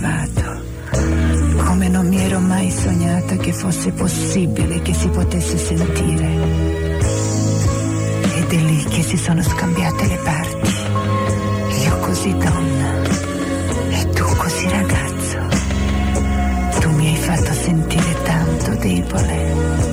mai 0.00 0.28
provato, 0.30 0.62
come 1.64 1.88
non 1.88 2.08
mi 2.08 2.18
ero 2.20 2.40
mai 2.40 2.70
sognata 2.70 3.36
che 3.36 3.52
fosse 3.52 3.92
possibile 3.92 4.80
che 4.82 4.94
si 4.94 5.08
potesse 5.08 5.58
sentire. 5.58 6.28
Ed 8.34 8.52
è 8.52 8.56
lì 8.56 8.84
che 8.84 9.02
si 9.02 9.16
sono 9.16 9.42
scambiate 9.42 10.06
le 10.06 10.18
parti, 10.24 10.72
io 11.84 11.98
così 11.98 12.32
donna 12.32 13.02
e 13.90 14.10
tu 14.10 14.24
così 14.36 14.68
ragazzo. 14.68 15.38
Tu 16.80 16.90
mi 16.90 17.08
hai 17.08 17.16
fatto 17.16 17.52
sentire 17.52 18.22
tanto 18.22 18.74
debole 18.76 19.89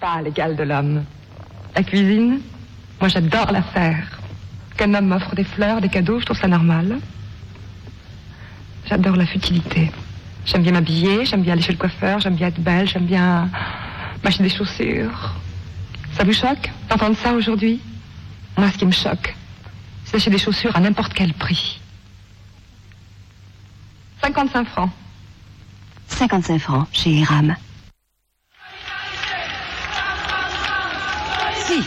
pas 0.00 0.20
l'égal 0.22 0.56
de 0.56 0.62
l'homme. 0.62 1.04
La 1.74 1.82
cuisine, 1.82 2.40
moi 3.00 3.08
j'adore 3.08 3.52
la 3.52 3.62
faire. 3.62 4.20
Qu'un 4.76 4.94
homme 4.94 5.06
m'offre 5.06 5.34
des 5.34 5.44
fleurs, 5.44 5.80
des 5.80 5.88
cadeaux, 5.88 6.20
je 6.20 6.24
trouve 6.24 6.38
ça 6.38 6.48
normal. 6.48 6.98
J'adore 8.86 9.16
la 9.16 9.26
futilité. 9.26 9.90
J'aime 10.44 10.62
bien 10.62 10.72
m'habiller, 10.72 11.24
j'aime 11.24 11.42
bien 11.42 11.52
aller 11.52 11.62
chez 11.62 11.72
le 11.72 11.78
coiffeur, 11.78 12.20
j'aime 12.20 12.34
bien 12.34 12.48
être 12.48 12.60
belle, 12.60 12.88
j'aime 12.88 13.06
bien 13.06 13.48
m'acheter 14.24 14.42
des 14.42 14.50
chaussures. 14.50 15.34
Ça 16.14 16.24
vous 16.24 16.32
choque 16.32 16.70
d'entendre 16.88 17.16
ça 17.16 17.32
aujourd'hui? 17.32 17.80
Moi, 18.56 18.70
ce 18.70 18.78
qui 18.78 18.86
me 18.86 18.92
choque, 18.92 19.34
c'est 20.04 20.14
d'acheter 20.14 20.30
des 20.30 20.38
chaussures 20.38 20.76
à 20.76 20.80
n'importe 20.80 21.14
quel 21.14 21.32
prix. 21.32 21.80
55 24.22 24.68
francs. 24.68 24.90
55 26.08 26.58
francs 26.58 26.88
chez 26.92 27.10
Hiram. 27.10 27.56
Si 31.66 31.82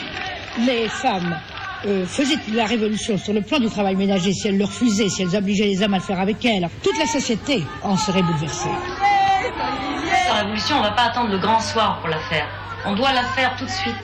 les 0.66 0.88
femmes 0.88 1.38
euh, 1.86 2.06
faisaient 2.06 2.40
la 2.54 2.66
révolution 2.66 3.18
sur 3.18 3.34
le 3.34 3.42
plan 3.42 3.60
du 3.60 3.70
travail 3.70 3.96
ménager, 3.96 4.32
si 4.34 4.48
elles 4.48 4.58
le 4.58 4.66
refusaient, 4.66 5.10
si 5.10 5.24
elles 5.24 5.36
obligeaient 5.36 5.66
les 5.66 5.84
hommes 5.84 5.94
à 5.94 5.98
le 5.98 6.04
faire 6.04 6.20
avec 6.20 6.44
elles, 6.46 6.68
toute 6.84 6.98
la 6.98 7.06
société 7.06 7.64
en 7.84 7.98
serait 7.98 8.24
bouleversée. 8.24 8.70
La 10.28 10.42
révolution, 10.42 10.78
on 10.80 10.82
va 10.82 10.92
pas 10.92 11.04
attendre 11.04 11.30
le 11.32 11.38
grand 11.40 11.60
soir 11.60 12.00
pour 12.00 12.10
la 12.10 12.20
faire. 12.20 12.48
On 12.86 12.96
doit 12.96 13.12
la 13.12 13.24
faire 13.24 13.56
tout 13.58 13.66
de 13.66 13.70
suite. 13.70 13.96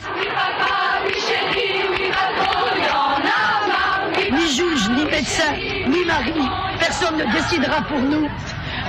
Ni 4.31 4.47
juge, 4.47 4.89
ni 4.89 5.05
médecin, 5.05 5.53
ni 5.87 6.05
mari, 6.05 6.33
personne 6.79 7.17
ne 7.17 7.31
décidera 7.31 7.81
pour 7.81 7.99
nous. 7.99 8.27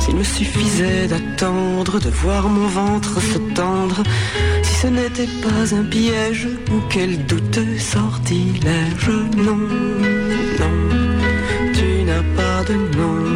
S'il 0.00 0.16
me 0.16 0.24
suffisait 0.24 1.06
d'attendre, 1.06 2.00
de 2.00 2.08
voir 2.08 2.48
mon 2.48 2.66
ventre 2.66 3.20
se 3.20 3.38
tendre. 3.54 4.02
Si 4.62 4.74
ce 4.80 4.86
n'était 4.86 5.28
pas 5.42 5.74
un 5.74 5.84
piège 5.84 6.48
ou 6.72 6.80
quel 6.88 7.26
douteux 7.26 7.78
sortilège. 7.78 9.10
Non, 9.36 9.56
non, 10.60 10.76
tu 11.74 12.04
n'as 12.04 12.24
pas 12.36 12.64
de 12.64 12.74
nom. 12.96 13.27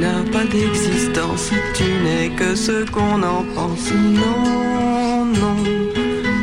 N'as 0.00 0.22
pas 0.30 0.44
d'existence. 0.44 1.50
Tu 1.74 1.84
n'es 2.04 2.28
que 2.36 2.54
ce 2.54 2.84
qu'on 2.90 3.22
en 3.22 3.44
pense. 3.54 3.90
Non, 3.92 5.24
non, 5.24 5.56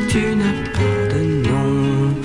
tu 0.10 0.36
n'as 0.36 0.60
pas 0.76 1.14
de 1.14 1.22
nom. 1.48 2.16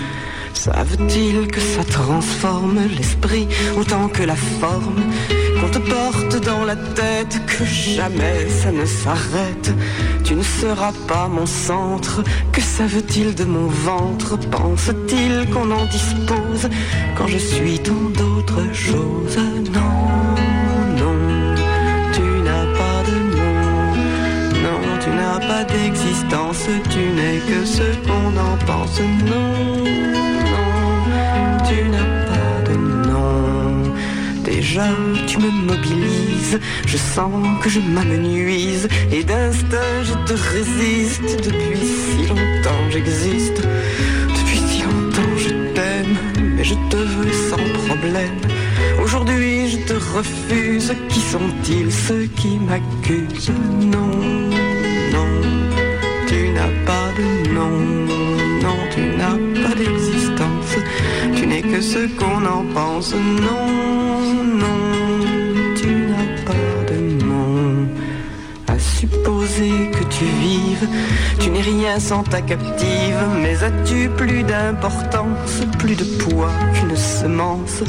Savent-ils 0.55 1.47
que 1.49 1.61
ça 1.61 1.85
transforme 1.85 2.81
l'esprit 2.97 3.47
autant 3.77 4.09
que 4.09 4.23
la 4.23 4.37
forme? 4.37 5.03
Qu'on 5.61 5.69
te 5.69 5.79
porte 5.79 6.45
dans 6.45 6.65
la 6.65 6.77
tête, 6.77 7.41
que 7.47 7.65
jamais 7.65 8.49
ça 8.49 8.71
ne 8.71 8.85
s'arrête 8.85 9.75
Tu 10.25 10.35
ne 10.35 10.43
seras 10.43 10.93
pas 11.07 11.27
mon 11.27 11.47
centre, 11.47 12.23
que 12.53 12.61
savent-ils 12.61 13.35
de 13.35 13.45
mon 13.45 13.67
ventre? 13.67 14.39
Pensent-ils 14.51 15.49
qu'on 15.51 15.71
en 15.71 15.85
dispose 15.87 16.69
quand 17.17 17.27
je 17.27 17.39
suis 17.39 17.79
tant 17.81 18.11
d'autres 18.19 18.73
choses? 18.73 19.39
Non, 19.73 20.48
pas 25.41 25.65
d'existence, 25.65 26.67
tu 26.91 26.99
n'es 26.99 27.39
que 27.49 27.65
ce 27.65 27.83
qu'on 28.07 28.37
en 28.37 28.57
pense. 28.67 29.01
Non, 29.01 29.85
non, 30.53 30.71
tu 31.69 31.89
n'as 31.89 32.13
pas 32.31 32.71
de 32.71 32.77
nom. 33.09 33.93
Déjà, 34.45 34.89
tu 35.27 35.39
me 35.39 35.51
mobilises, 35.51 36.59
je 36.87 36.97
sens 36.97 37.33
que 37.63 37.69
je 37.69 37.81
m'amenuise, 37.81 38.89
et 39.13 39.23
d'instinct 39.25 40.03
je 40.03 40.15
te 40.27 40.35
résiste. 40.55 41.45
Depuis 41.45 41.79
si 41.79 42.27
longtemps 42.29 42.85
j'existe, 42.91 43.63
depuis 44.37 44.59
si 44.69 44.83
longtemps 44.83 45.37
je 45.37 45.51
t'aime, 45.75 46.17
mais 46.57 46.65
je 46.65 46.75
te 46.91 46.97
veux 46.97 47.33
sans 47.51 47.87
problème. 47.87 48.39
Aujourd'hui 49.03 49.71
je 49.71 49.79
te 49.79 49.95
refuse, 50.17 50.93
qui 51.09 51.21
sont-ils 51.21 51.93
ceux 51.93 52.27
qui 52.37 52.59
m'accusent? 52.59 53.53
Non, 53.81 54.11
non, 55.19 55.41
tu 56.29 56.51
n'as 56.57 56.75
pas 56.89 57.09
de 57.19 57.29
nom, 57.57 57.77
non, 58.65 58.79
tu 58.95 59.03
n'as 59.19 59.39
pas 59.61 59.75
d'existence, 59.75 60.73
tu 61.35 61.47
n'es 61.47 61.63
que 61.63 61.81
ce 61.81 62.03
qu'on 62.19 62.45
en 62.57 62.65
pense. 62.75 63.15
Non, 63.15 63.69
non, 64.63 64.81
tu 65.79 65.89
n'as 66.11 66.31
pas 66.49 66.77
de 66.91 66.99
nom. 67.25 67.89
À 68.67 68.79
supposer 68.79 69.91
que 69.97 69.98
tu 71.39 71.51
n'es 71.51 71.61
rien 71.61 72.01
sans 72.01 72.23
ta 72.23 72.41
captive, 72.41 73.21
mais 73.41 73.63
as-tu 73.63 74.09
plus 74.09 74.43
d'importance, 74.43 75.63
plus 75.79 75.95
de 75.95 76.05
poids 76.05 76.53
qu'une 76.75 76.97
semence? 76.97 77.83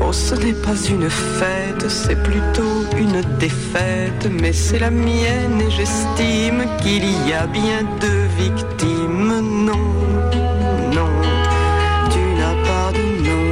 Oh, 0.00 0.12
ce 0.12 0.34
n'est 0.34 0.52
pas 0.52 0.76
une 0.88 1.08
fête, 1.08 1.88
c'est 1.88 2.22
plutôt 2.22 2.84
une 2.98 3.22
défaite, 3.38 4.28
mais 4.30 4.52
c'est 4.52 4.78
la 4.78 4.90
mienne 4.90 5.60
et 5.66 5.70
j'estime 5.70 6.64
qu'il 6.82 7.04
y 7.28 7.32
a 7.32 7.46
bien 7.46 7.82
deux 8.00 8.26
victimes. 8.38 9.40
Non, 9.66 9.88
non, 10.92 11.12
tu 12.10 12.18
n'as 12.38 12.56
pas 12.68 12.92
de 12.92 13.04
nom, 13.28 13.48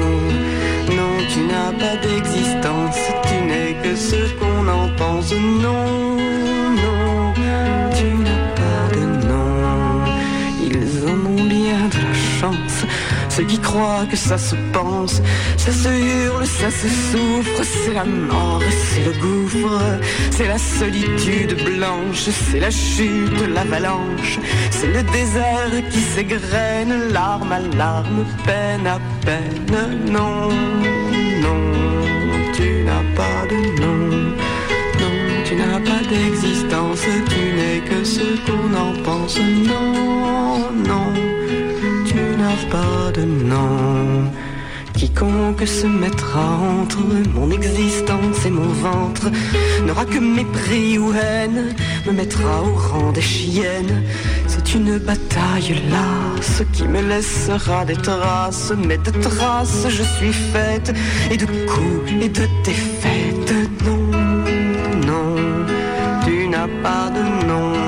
non, 0.97 1.13
tu 1.33 1.41
n'as 1.41 1.73
pas 1.73 1.97
d'existence, 2.07 2.99
tu 3.23 3.37
n'es 3.47 3.77
que 3.83 3.97
ce 3.97 4.17
qu'on 4.39 4.69
en 4.69 4.89
pense. 4.97 5.33
Non, 5.33 6.10
ceux 13.41 13.47
qui 13.47 13.59
croient 13.59 14.07
que 14.11 14.17
ça 14.17 14.37
se 14.37 14.55
pense, 14.73 15.23
ça 15.57 15.73
se 15.73 15.89
hurle, 15.89 16.47
ça 16.47 16.71
se 16.71 16.89
souffre, 16.89 17.63
c'est 17.63 17.95
la 17.95 18.05
mort, 18.05 18.63
c'est 18.85 19.05
le 19.05 19.13
gouffre, 19.13 19.81
c'est 20.31 20.47
la 20.47 20.59
solitude 20.59 21.55
blanche, 21.65 22.29
c'est 22.29 22.61
la 22.61 22.71
chute, 22.71 23.41
l'avalanche, 23.55 24.39
c'est 24.71 24.89
le 24.89 25.03
désert 25.05 25.73
qui 25.91 26.01
s'égrène, 26.01 27.13
larme 27.13 27.53
à 27.53 27.61
larme, 27.79 28.27
peine 28.45 28.87
à 28.87 28.99
peine, 29.25 30.11
non, 30.11 30.49
non, 31.45 31.63
tu 32.53 32.69
n'as 32.85 33.07
pas 33.17 33.41
de 33.51 33.61
nom, 33.81 34.07
non, 35.01 35.17
tu 35.47 35.55
n'as 35.55 35.81
pas 35.81 36.03
d'existence, 36.11 37.05
tu 37.31 37.43
n'es 37.57 37.81
que 37.89 38.05
ce 38.05 38.27
qu'on 38.45 38.69
en 38.75 38.93
pense, 39.03 39.39
non, 39.39 40.73
non, 40.89 41.40
pas 42.71 43.11
de 43.13 43.25
nom. 43.25 44.31
Quiconque 44.95 45.67
se 45.67 45.87
mettra 45.87 46.59
entre 46.81 46.99
mon 47.35 47.51
existence 47.51 48.45
et 48.45 48.51
mon 48.51 48.69
ventre 48.69 49.31
n'aura 49.87 50.05
que 50.05 50.19
mépris 50.19 50.99
ou 50.99 51.13
haine, 51.13 51.75
me 52.07 52.13
mettra 52.13 52.63
au 52.63 52.75
rang 52.75 53.13
des 53.13 53.23
chiennes. 53.23 54.03
C'est 54.47 54.75
une 54.75 54.99
bataille 54.99 55.81
lasse 55.91 56.63
qui 56.73 56.85
me 56.87 57.01
laissera 57.01 57.85
des 57.85 57.97
traces, 57.97 58.73
mais 58.77 58.99
de 58.99 59.11
traces 59.11 59.87
je 59.89 60.03
suis 60.03 60.33
faite, 60.33 60.93
et 61.31 61.37
de 61.37 61.47
coups 61.47 62.13
et 62.21 62.29
de 62.29 62.47
défaites. 62.65 63.55
Non, 63.87 64.05
non, 65.07 65.35
tu 66.25 66.49
n'as 66.49 66.69
pas 66.83 67.11
de 67.17 67.47
nom. 67.47 67.80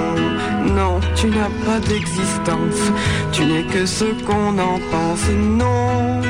Tu 1.22 1.28
n'as 1.28 1.50
pas 1.64 1.78
d'existence, 1.78 2.82
tu 3.30 3.44
n'es 3.44 3.62
que 3.62 3.86
ce 3.86 4.06
qu'on 4.26 4.58
en 4.58 4.80
pense. 4.90 5.30
Non, 5.30 6.20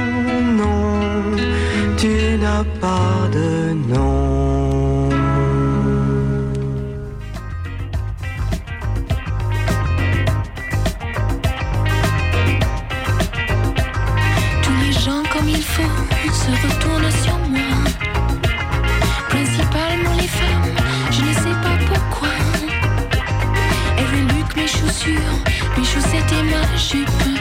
non, 0.60 1.00
tu 1.96 2.36
n'as 2.38 2.62
pas 2.78 3.26
de 3.32 3.72
nom. 3.72 4.81
she 26.76 27.31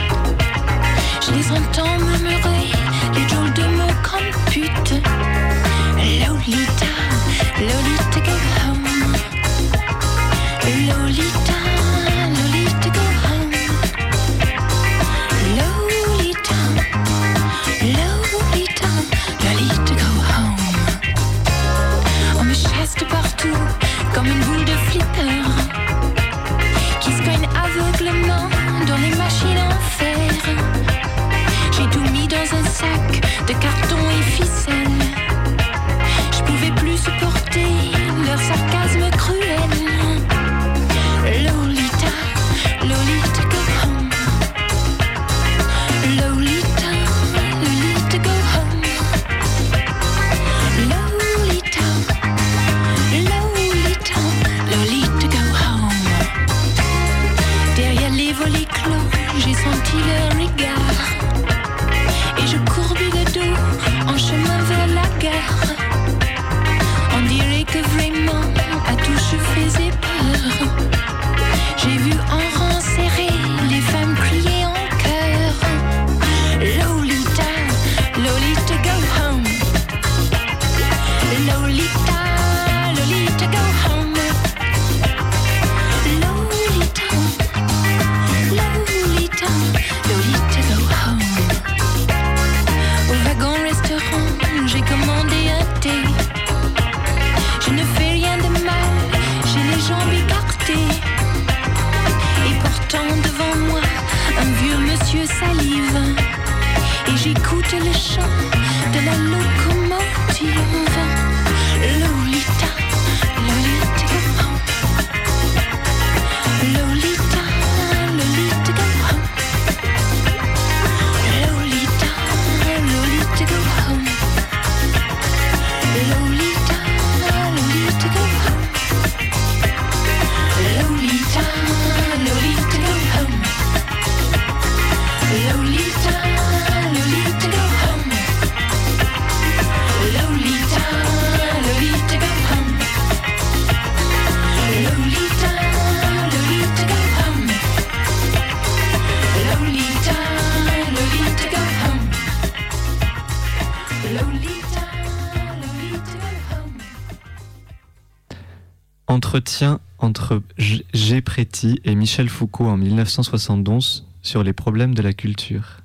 Et 161.64 161.94
Michel 161.94 162.28
Foucault 162.28 162.66
en 162.66 162.76
1971 162.76 164.06
sur 164.20 164.42
les 164.42 164.52
problèmes 164.52 164.94
de 164.94 165.02
la 165.02 165.12
culture. 165.12 165.82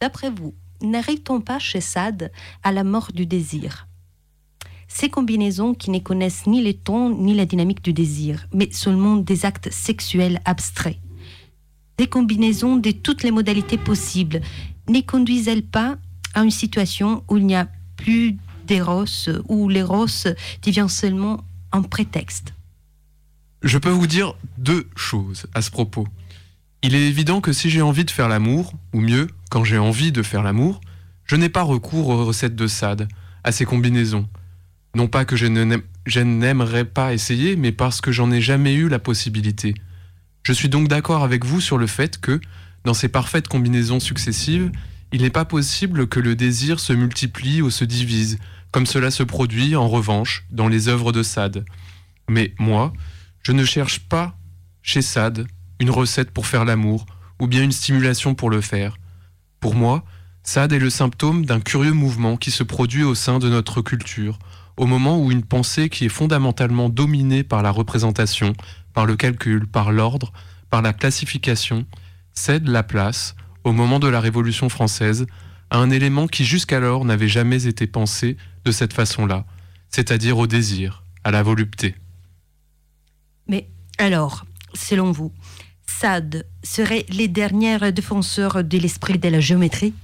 D'après 0.00 0.30
vous, 0.30 0.54
n'arrive-t-on 0.80 1.40
pas 1.40 1.58
chez 1.58 1.80
Sade 1.80 2.30
à 2.62 2.70
la 2.70 2.84
mort 2.84 3.10
du 3.12 3.26
désir? 3.26 3.88
Ces 4.86 5.08
combinaisons 5.08 5.74
qui 5.74 5.90
ne 5.90 5.98
connaissent 5.98 6.46
ni 6.46 6.62
les 6.62 6.74
tons 6.74 7.10
ni 7.10 7.34
la 7.34 7.46
dynamique 7.46 7.82
du 7.82 7.92
désir, 7.92 8.46
mais 8.52 8.70
seulement 8.70 9.16
des 9.16 9.44
actes 9.44 9.72
sexuels 9.72 10.40
abstraits. 10.44 10.98
Des 11.98 12.06
combinaisons 12.06 12.76
de 12.76 12.92
toutes 12.92 13.24
les 13.24 13.32
modalités 13.32 13.78
possibles, 13.78 14.40
ne 14.88 15.00
conduisent-elles 15.00 15.66
pas 15.66 15.96
à 16.34 16.44
une 16.44 16.50
situation 16.50 17.24
où 17.28 17.38
il 17.38 17.46
n'y 17.46 17.56
a 17.56 17.68
plus 17.96 18.36
d'éros, 18.66 19.04
où 19.48 19.68
l'éros 19.68 20.06
devient 20.62 20.86
seulement 20.88 21.42
un 21.72 21.82
prétexte? 21.82 22.55
Je 23.66 23.78
peux 23.78 23.90
vous 23.90 24.06
dire 24.06 24.34
deux 24.58 24.88
choses 24.94 25.46
à 25.52 25.60
ce 25.60 25.72
propos. 25.72 26.06
Il 26.84 26.94
est 26.94 27.08
évident 27.08 27.40
que 27.40 27.52
si 27.52 27.68
j'ai 27.68 27.82
envie 27.82 28.04
de 28.04 28.12
faire 28.12 28.28
l'amour, 28.28 28.74
ou 28.92 29.00
mieux, 29.00 29.26
quand 29.50 29.64
j'ai 29.64 29.76
envie 29.76 30.12
de 30.12 30.22
faire 30.22 30.44
l'amour, 30.44 30.80
je 31.24 31.34
n'ai 31.34 31.48
pas 31.48 31.64
recours 31.64 32.10
aux 32.10 32.24
recettes 32.24 32.54
de 32.54 32.68
Sade, 32.68 33.08
à 33.42 33.50
ces 33.50 33.64
combinaisons. 33.64 34.28
Non 34.94 35.08
pas 35.08 35.24
que 35.24 35.34
je 35.34 35.46
n'aimerais 36.22 36.84
pas 36.84 37.12
essayer, 37.12 37.56
mais 37.56 37.72
parce 37.72 38.00
que 38.00 38.12
j'en 38.12 38.30
ai 38.30 38.40
jamais 38.40 38.72
eu 38.74 38.88
la 38.88 39.00
possibilité. 39.00 39.74
Je 40.44 40.52
suis 40.52 40.68
donc 40.68 40.86
d'accord 40.86 41.24
avec 41.24 41.44
vous 41.44 41.60
sur 41.60 41.76
le 41.76 41.88
fait 41.88 42.20
que, 42.20 42.40
dans 42.84 42.94
ces 42.94 43.08
parfaites 43.08 43.48
combinaisons 43.48 43.98
successives, 43.98 44.70
il 45.10 45.22
n'est 45.22 45.30
pas 45.30 45.44
possible 45.44 46.06
que 46.06 46.20
le 46.20 46.36
désir 46.36 46.78
se 46.78 46.92
multiplie 46.92 47.62
ou 47.62 47.70
se 47.70 47.84
divise, 47.84 48.38
comme 48.70 48.86
cela 48.86 49.10
se 49.10 49.24
produit 49.24 49.74
en 49.74 49.88
revanche 49.88 50.44
dans 50.52 50.68
les 50.68 50.86
œuvres 50.86 51.10
de 51.10 51.24
Sade. 51.24 51.64
Mais 52.28 52.54
moi, 52.60 52.92
je 53.46 53.52
ne 53.52 53.64
cherche 53.64 54.00
pas 54.00 54.36
chez 54.82 55.02
Sade 55.02 55.46
une 55.78 55.90
recette 55.90 56.32
pour 56.32 56.48
faire 56.48 56.64
l'amour 56.64 57.06
ou 57.40 57.46
bien 57.46 57.62
une 57.62 57.70
stimulation 57.70 58.34
pour 58.34 58.50
le 58.50 58.60
faire. 58.60 58.98
Pour 59.60 59.76
moi, 59.76 60.04
Sade 60.42 60.72
est 60.72 60.80
le 60.80 60.90
symptôme 60.90 61.46
d'un 61.46 61.60
curieux 61.60 61.92
mouvement 61.92 62.36
qui 62.36 62.50
se 62.50 62.64
produit 62.64 63.04
au 63.04 63.14
sein 63.14 63.38
de 63.38 63.48
notre 63.48 63.82
culture, 63.82 64.40
au 64.76 64.86
moment 64.86 65.22
où 65.22 65.30
une 65.30 65.44
pensée 65.44 65.88
qui 65.88 66.06
est 66.06 66.08
fondamentalement 66.08 66.88
dominée 66.88 67.44
par 67.44 67.62
la 67.62 67.70
représentation, 67.70 68.52
par 68.92 69.06
le 69.06 69.14
calcul, 69.14 69.68
par 69.68 69.92
l'ordre, 69.92 70.32
par 70.68 70.82
la 70.82 70.92
classification, 70.92 71.86
cède 72.32 72.66
la 72.66 72.82
place, 72.82 73.36
au 73.62 73.70
moment 73.70 74.00
de 74.00 74.08
la 74.08 74.18
Révolution 74.18 74.68
française, 74.68 75.24
à 75.70 75.78
un 75.78 75.90
élément 75.90 76.26
qui 76.26 76.44
jusqu'alors 76.44 77.04
n'avait 77.04 77.28
jamais 77.28 77.68
été 77.68 77.86
pensé 77.86 78.38
de 78.64 78.72
cette 78.72 78.92
façon-là, 78.92 79.46
c'est-à-dire 79.88 80.36
au 80.36 80.48
désir, 80.48 81.04
à 81.22 81.30
la 81.30 81.44
volupté. 81.44 81.94
Mais 83.48 83.68
alors, 83.98 84.44
selon 84.74 85.12
vous, 85.12 85.32
Sade 85.86 86.46
serait 86.62 87.06
les 87.08 87.28
derniers 87.28 87.92
défenseurs 87.92 88.62
de 88.64 88.78
l'esprit 88.78 89.18
de 89.18 89.28
la 89.28 89.40
géométrie? 89.40 89.94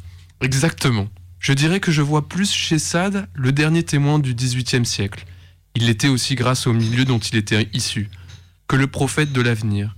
Exactement. 0.40 1.08
Je 1.38 1.52
dirais 1.52 1.80
que 1.80 1.92
je 1.92 2.02
vois 2.02 2.28
plus 2.28 2.50
chez 2.50 2.78
Sade 2.78 3.26
le 3.34 3.52
dernier 3.52 3.82
témoin 3.82 4.18
du 4.18 4.34
XVIIIe 4.34 4.86
siècle. 4.86 5.24
Il 5.74 5.86
l'était 5.86 6.08
aussi 6.08 6.34
grâce 6.34 6.66
au 6.66 6.72
milieu 6.72 7.04
dont 7.04 7.18
il 7.18 7.36
était 7.36 7.68
issu, 7.72 8.10
que 8.68 8.76
le 8.76 8.86
prophète 8.86 9.32
de 9.32 9.40
l'avenir. 9.40 9.96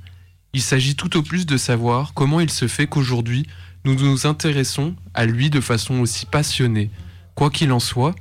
Il 0.53 0.63
s'agit 0.63 0.97
tout 0.97 1.17
au 1.17 1.23
plus 1.23 1.47
de 1.47 1.57
savoir 1.57 2.15
comment 2.15 2.41
il 2.41 2.51
se 2.51 2.69
fait 2.69 2.87
qu'aujourd'hui 2.87 3.47
nous 3.85 3.95
nous 3.95 4.27
intéressons 4.27 4.95
à 5.13 5.27
lui 5.27 5.51
de 5.51 5.61
façon 5.61 6.01
aussi 6.01 6.27
passionnée. 6.27 6.91
Quoi 7.35 7.51
qu'il 7.51 7.73
en 7.73 7.81
soit, 7.81 8.15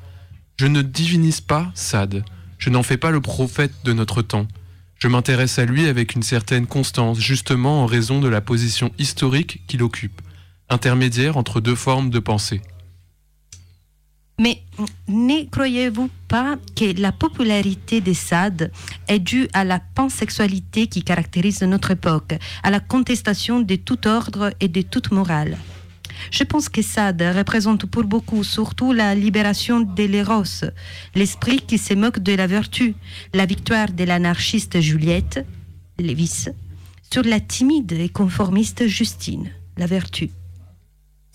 je 0.57 0.67
ne 0.67 0.82
divinise 0.82 1.41
pas 1.41 1.71
Sade, 1.74 2.26
je 2.57 2.69
n'en 2.69 2.84
fais 2.84 2.97
pas 2.97 3.11
le 3.11 3.21
prophète 3.21 3.74
de 3.86 3.93
notre 3.93 4.21
temps. 4.21 4.47
Je 5.03 5.09
m'intéresse 5.09 5.59
à 5.59 5.65
lui 5.65 5.87
avec 5.87 6.15
une 6.15 6.23
certaine 6.23 6.65
constance, 6.65 7.19
justement 7.19 7.83
en 7.83 7.85
raison 7.85 8.21
de 8.21 8.29
la 8.29 8.39
position 8.39 8.89
historique 8.97 9.61
qu'il 9.67 9.83
occupe, 9.83 10.21
intermédiaire 10.69 11.35
entre 11.35 11.59
deux 11.59 11.75
formes 11.75 12.09
de 12.09 12.19
pensée. 12.19 12.61
Mais 14.39 14.63
ne 15.09 15.43
croyez-vous 15.49 16.09
pas 16.29 16.55
que 16.77 16.97
la 17.01 17.11
popularité 17.11 17.99
des 17.99 18.13
Sade 18.13 18.71
est 19.09 19.19
due 19.19 19.49
à 19.51 19.65
la 19.65 19.81
pansexualité 19.81 20.87
qui 20.87 21.03
caractérise 21.03 21.63
notre 21.63 21.91
époque, 21.91 22.35
à 22.63 22.71
la 22.71 22.79
contestation 22.79 23.59
de 23.59 23.75
tout 23.75 24.07
ordre 24.07 24.53
et 24.61 24.69
de 24.69 24.83
toute 24.83 25.11
morale? 25.11 25.57
Je 26.32 26.43
pense 26.43 26.69
que 26.69 26.82
Sade 26.82 27.21
représente 27.36 27.86
pour 27.86 28.03
beaucoup 28.03 28.43
surtout 28.43 28.93
la 28.93 29.15
libération 29.15 29.80
de 29.82 30.03
l'éros, 30.03 30.43
l'esprit 31.15 31.57
qui 31.57 31.78
se 31.78 31.93
moque 31.93 32.19
de 32.19 32.34
la 32.34 32.47
vertu, 32.47 32.95
la 33.34 33.45
victoire 33.45 33.91
de 33.91 34.03
l'anarchiste 34.03 34.80
Juliette, 34.80 35.45
Lévis, 35.99 36.49
sur 37.11 37.24
la 37.24 37.39
timide 37.39 37.91
et 37.93 38.09
conformiste 38.09 38.88
Justine, 38.88 39.51
la 39.78 39.86
vertu. 39.86 40.32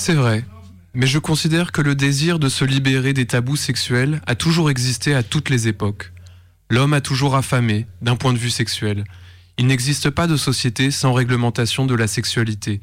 C'est 0.01 0.15
vrai, 0.15 0.45
mais 0.95 1.07
je 1.07 1.19
considère 1.19 1.73
que 1.73 1.83
le 1.83 1.95
désir 1.95 2.39
de 2.39 2.49
se 2.49 2.65
libérer 2.65 3.13
des 3.13 3.27
tabous 3.27 3.57
sexuels 3.57 4.21
a 4.27 4.35
toujours 4.35 4.71
existé 4.71 5.15
à 5.15 5.23
toutes 5.23 5.51
les 5.51 5.69
époques. 5.69 6.13
L'homme 6.71 6.93
a 6.93 7.01
toujours 7.01 7.37
affamé, 7.37 7.87
d'un 8.03 8.17
point 8.17 8.33
de 8.33 8.39
vue 8.39 8.51
sexuel. 8.51 9.05
Il 9.57 9.67
n'existe 9.67 10.11
pas 10.11 10.27
de 10.27 10.37
société 10.37 10.91
sans 10.91 11.13
réglementation 11.13 11.87
de 11.87 11.95
la 11.95 12.07
sexualité, 12.07 12.81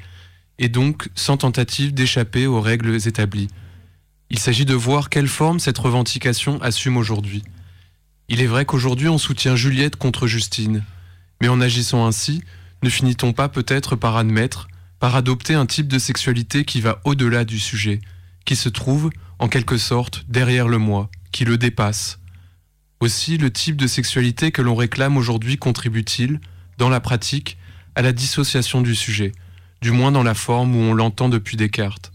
et 0.60 0.70
donc 0.70 1.10
sans 1.16 1.38
tentative 1.38 1.94
d'échapper 1.94 2.48
aux 2.48 2.62
règles 2.62 2.96
établies. 3.08 3.50
Il 4.30 4.40
s'agit 4.40 4.66
de 4.66 4.74
voir 4.74 5.10
quelle 5.10 5.28
forme 5.28 5.60
cette 5.60 5.78
revendication 5.78 6.62
assume 6.62 6.98
aujourd'hui. 6.98 7.44
Il 8.28 8.42
est 8.42 8.48
vrai 8.48 8.66
qu'aujourd'hui 8.66 9.08
on 9.08 9.18
soutient 9.18 9.56
Juliette 9.56 9.98
contre 9.98 10.28
Justine, 10.28 10.84
mais 11.42 11.48
en 11.48 11.62
agissant 11.62 12.06
ainsi, 12.06 12.44
ne 12.84 12.90
finit-on 12.90 13.34
pas 13.34 13.50
peut-être 13.50 13.96
par 13.96 14.18
admettre 14.18 14.68
par 15.00 15.16
adopter 15.16 15.54
un 15.54 15.66
type 15.66 15.88
de 15.88 16.00
sexualité 16.00 16.64
qui 16.64 16.82
va 16.82 17.02
au-delà 17.04 17.46
du 17.46 17.60
sujet, 17.60 18.02
qui 18.46 18.56
se 18.56 18.70
trouve, 18.70 19.10
en 19.40 19.50
quelque 19.50 19.78
sorte, 19.78 20.26
derrière 20.30 20.68
le 20.68 20.78
moi, 20.78 21.10
qui 21.32 21.46
le 21.46 21.58
dépasse? 21.58 22.20
Aussi, 23.02 23.38
le 23.38 23.52
type 23.52 23.76
de 23.76 23.88
sexualité 23.88 24.52
que 24.52 24.62
l'on 24.62 24.76
réclame 24.76 25.18
aujourd'hui 25.18 25.58
contribue-t-il, 25.58 26.40
dans 26.78 26.90
la 26.90 27.02
pratique, 27.02 27.58
à 27.94 28.02
la 28.02 28.14
dissociation 28.14 28.82
du 28.82 28.96
sujet, 28.96 29.34
du 29.86 29.92
moins 29.92 30.12
dans 30.12 30.24
la 30.24 30.34
forme 30.34 30.76
où 30.76 30.80
on 30.80 30.96
l'entend 30.96 31.30
depuis 31.30 31.58
Descartes. 31.58 32.12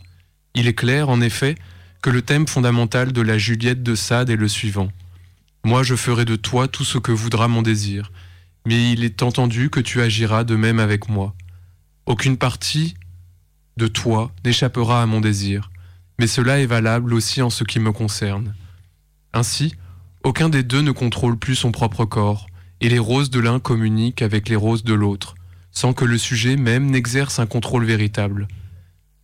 Il 0.56 0.66
est 0.66 0.74
clair, 0.74 1.08
en 1.08 1.20
effet, 1.20 1.54
que 2.02 2.10
le 2.10 2.20
thème 2.20 2.48
fondamental 2.48 3.12
de 3.12 3.20
la 3.20 3.38
Juliette 3.38 3.84
de 3.84 3.94
Sade 3.94 4.28
est 4.28 4.34
le 4.34 4.48
suivant. 4.48 4.88
Moi 5.62 5.84
je 5.84 5.94
ferai 5.94 6.24
de 6.24 6.34
toi 6.34 6.66
tout 6.66 6.82
ce 6.82 6.98
que 6.98 7.12
voudra 7.12 7.46
mon 7.46 7.62
désir, 7.62 8.10
mais 8.66 8.90
il 8.90 9.04
est 9.04 9.22
entendu 9.22 9.70
que 9.70 9.78
tu 9.78 10.02
agiras 10.02 10.42
de 10.42 10.56
même 10.56 10.80
avec 10.80 11.08
moi. 11.08 11.36
Aucune 12.06 12.38
partie 12.38 12.96
de 13.76 13.86
toi 13.86 14.32
n'échappera 14.44 15.00
à 15.00 15.06
mon 15.06 15.20
désir, 15.20 15.70
mais 16.18 16.26
cela 16.26 16.58
est 16.58 16.66
valable 16.66 17.14
aussi 17.14 17.40
en 17.40 17.50
ce 17.50 17.62
qui 17.62 17.78
me 17.78 17.92
concerne. 17.92 18.52
Ainsi, 19.32 19.76
aucun 20.24 20.48
des 20.48 20.64
deux 20.64 20.82
ne 20.82 20.90
contrôle 20.90 21.38
plus 21.38 21.54
son 21.54 21.70
propre 21.70 22.04
corps, 22.04 22.48
et 22.80 22.88
les 22.88 22.98
roses 22.98 23.30
de 23.30 23.38
l'un 23.38 23.60
communiquent 23.60 24.22
avec 24.22 24.48
les 24.48 24.56
roses 24.56 24.82
de 24.82 24.94
l'autre, 24.94 25.36
sans 25.80 25.94
que 25.94 26.04
le 26.04 26.18
sujet 26.18 26.56
même 26.56 26.90
n'exerce 26.90 27.38
un 27.38 27.46
contrôle 27.46 27.86
véritable. 27.86 28.48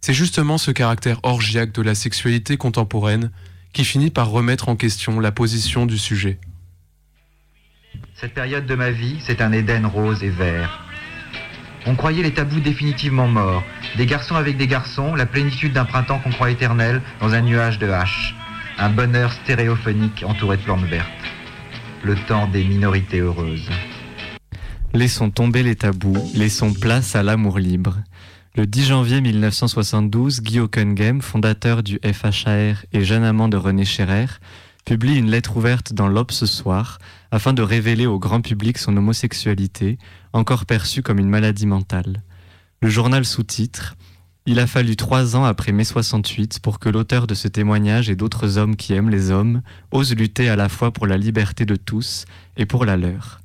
C'est 0.00 0.14
justement 0.14 0.56
ce 0.56 0.70
caractère 0.70 1.20
orgiaque 1.22 1.72
de 1.72 1.82
la 1.82 1.94
sexualité 1.94 2.56
contemporaine 2.56 3.30
qui 3.74 3.84
finit 3.84 4.08
par 4.08 4.30
remettre 4.30 4.70
en 4.70 4.74
question 4.74 5.20
la 5.20 5.32
position 5.32 5.84
du 5.84 5.98
sujet. 5.98 6.38
Cette 8.14 8.32
période 8.32 8.64
de 8.64 8.74
ma 8.74 8.90
vie, 8.90 9.18
c'est 9.20 9.42
un 9.42 9.52
Éden 9.52 9.84
rose 9.84 10.24
et 10.24 10.30
vert. 10.30 10.82
On 11.84 11.94
croyait 11.94 12.22
les 12.22 12.32
tabous 12.32 12.60
définitivement 12.60 13.28
morts. 13.28 13.62
Des 13.98 14.06
garçons 14.06 14.36
avec 14.36 14.56
des 14.56 14.66
garçons, 14.66 15.14
la 15.14 15.26
plénitude 15.26 15.74
d'un 15.74 15.84
printemps 15.84 16.20
qu'on 16.20 16.32
croit 16.32 16.50
éternel 16.50 17.02
dans 17.20 17.34
un 17.34 17.42
nuage 17.42 17.78
de 17.78 17.90
haches. 17.90 18.34
Un 18.78 18.88
bonheur 18.88 19.30
stéréophonique 19.30 20.24
entouré 20.26 20.56
de 20.56 20.62
plantes 20.62 20.86
vertes. 20.86 21.06
Le 22.02 22.14
temps 22.14 22.46
des 22.46 22.64
minorités 22.64 23.20
heureuses. 23.20 23.68
Laissons 24.96 25.30
tomber 25.30 25.62
les 25.62 25.76
tabous, 25.76 26.16
laissons 26.34 26.72
place 26.72 27.16
à 27.16 27.22
l'amour 27.22 27.58
libre. 27.58 27.98
Le 28.54 28.66
10 28.66 28.86
janvier 28.86 29.20
1972, 29.20 30.40
Guy 30.40 30.58
Hockenheim, 30.58 31.20
fondateur 31.20 31.82
du 31.82 32.00
FHR 32.02 32.86
et 32.94 33.04
jeune 33.04 33.22
amant 33.22 33.48
de 33.48 33.58
René 33.58 33.84
Scherer, 33.84 34.24
publie 34.86 35.18
une 35.18 35.30
lettre 35.30 35.58
ouverte 35.58 35.92
dans 35.92 36.08
l'Obs 36.08 36.34
ce 36.34 36.46
soir 36.46 36.96
afin 37.30 37.52
de 37.52 37.60
révéler 37.60 38.06
au 38.06 38.18
grand 38.18 38.40
public 38.40 38.78
son 38.78 38.96
homosexualité, 38.96 39.98
encore 40.32 40.64
perçue 40.64 41.02
comme 41.02 41.18
une 41.18 41.28
maladie 41.28 41.66
mentale. 41.66 42.22
Le 42.80 42.88
journal 42.88 43.26
sous-titre 43.26 43.96
Il 44.46 44.58
a 44.58 44.66
fallu 44.66 44.96
trois 44.96 45.36
ans 45.36 45.44
après 45.44 45.72
mai 45.72 45.84
68 45.84 46.60
pour 46.60 46.78
que 46.78 46.88
l'auteur 46.88 47.26
de 47.26 47.34
ce 47.34 47.48
témoignage 47.48 48.08
et 48.08 48.16
d'autres 48.16 48.56
hommes 48.56 48.76
qui 48.76 48.94
aiment 48.94 49.10
les 49.10 49.30
hommes 49.30 49.60
osent 49.90 50.16
lutter 50.16 50.48
à 50.48 50.56
la 50.56 50.70
fois 50.70 50.90
pour 50.90 51.06
la 51.06 51.18
liberté 51.18 51.66
de 51.66 51.76
tous 51.76 52.24
et 52.56 52.64
pour 52.64 52.86
la 52.86 52.96
leur. 52.96 53.42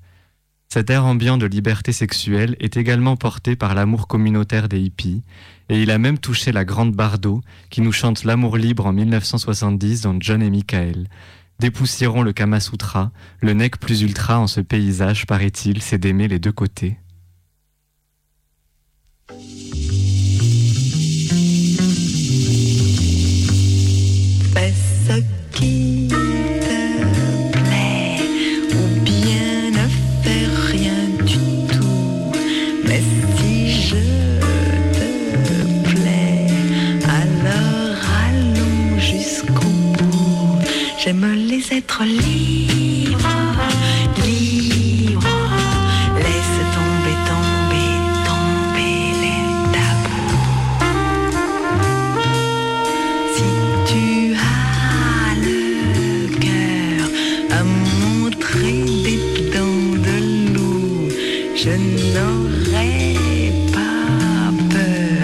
Cet 0.74 0.89
air 0.89 1.03
ambiant 1.03 1.38
de 1.38 1.45
liberté 1.45 1.91
sexuelle 1.91 2.55
est 2.61 2.78
également 2.78 3.17
porté 3.17 3.57
par 3.57 3.76
l'amour 3.76 4.07
communautaire 4.07 4.69
des 4.69 4.80
hippies, 4.80 5.22
et 5.67 5.82
il 5.82 5.91
a 5.91 5.97
même 5.97 6.17
touché 6.17 6.53
la 6.53 6.63
grande 6.63 6.95
Bardot, 6.95 7.41
qui 7.69 7.82
nous 7.82 7.91
chante 7.91 8.24
l'amour 8.24 8.55
libre 8.55 8.86
en 8.86 8.93
1970 8.93 9.99
dans 9.99 10.15
John 10.17 10.41
et 10.41 10.49
Michael. 10.49 11.09
Dépoussiérons 11.59 12.22
le 12.22 12.32
Kama 12.32 12.61
Sutra, 12.61 13.11
le 13.41 13.51
nec 13.51 13.82
plus 13.82 14.01
ultra 14.01 14.39
en 14.39 14.47
ce 14.47 14.61
paysage, 14.61 15.26
paraît-il, 15.26 15.82
c'est 15.82 15.97
d'aimer 15.97 16.30
les 16.30 16.39
deux 16.39 16.53
côtés. 16.53 16.97
aiment 41.12 41.36
les 41.51 41.66
êtres 41.78 42.03
libres, 42.05 43.36
libres. 44.26 45.38
Laisse 46.24 46.59
tomber, 46.76 47.18
tomber, 47.32 47.91
tomber 48.30 48.97
les 49.24 49.43
tabous. 49.74 50.39
Si 53.36 53.49
tu 53.89 54.05
as 54.51 55.32
le 55.47 55.62
cœur 56.45 57.03
à 57.59 57.62
montrer 58.03 58.80
des 59.05 59.22
dents 59.53 59.91
de 60.07 60.18
loup, 60.53 61.09
je 61.64 61.74
n'aurais 62.14 63.51
pas 63.76 64.47
peur 64.76 65.24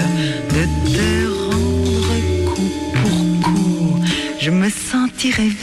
de 0.56 0.64
te 0.96 1.10
rendre 1.48 2.14
coup 2.50 2.72
pour 2.98 3.18
coup. 3.46 3.92
Je 4.42 4.52
me 4.52 4.70
sentirais 4.70 5.54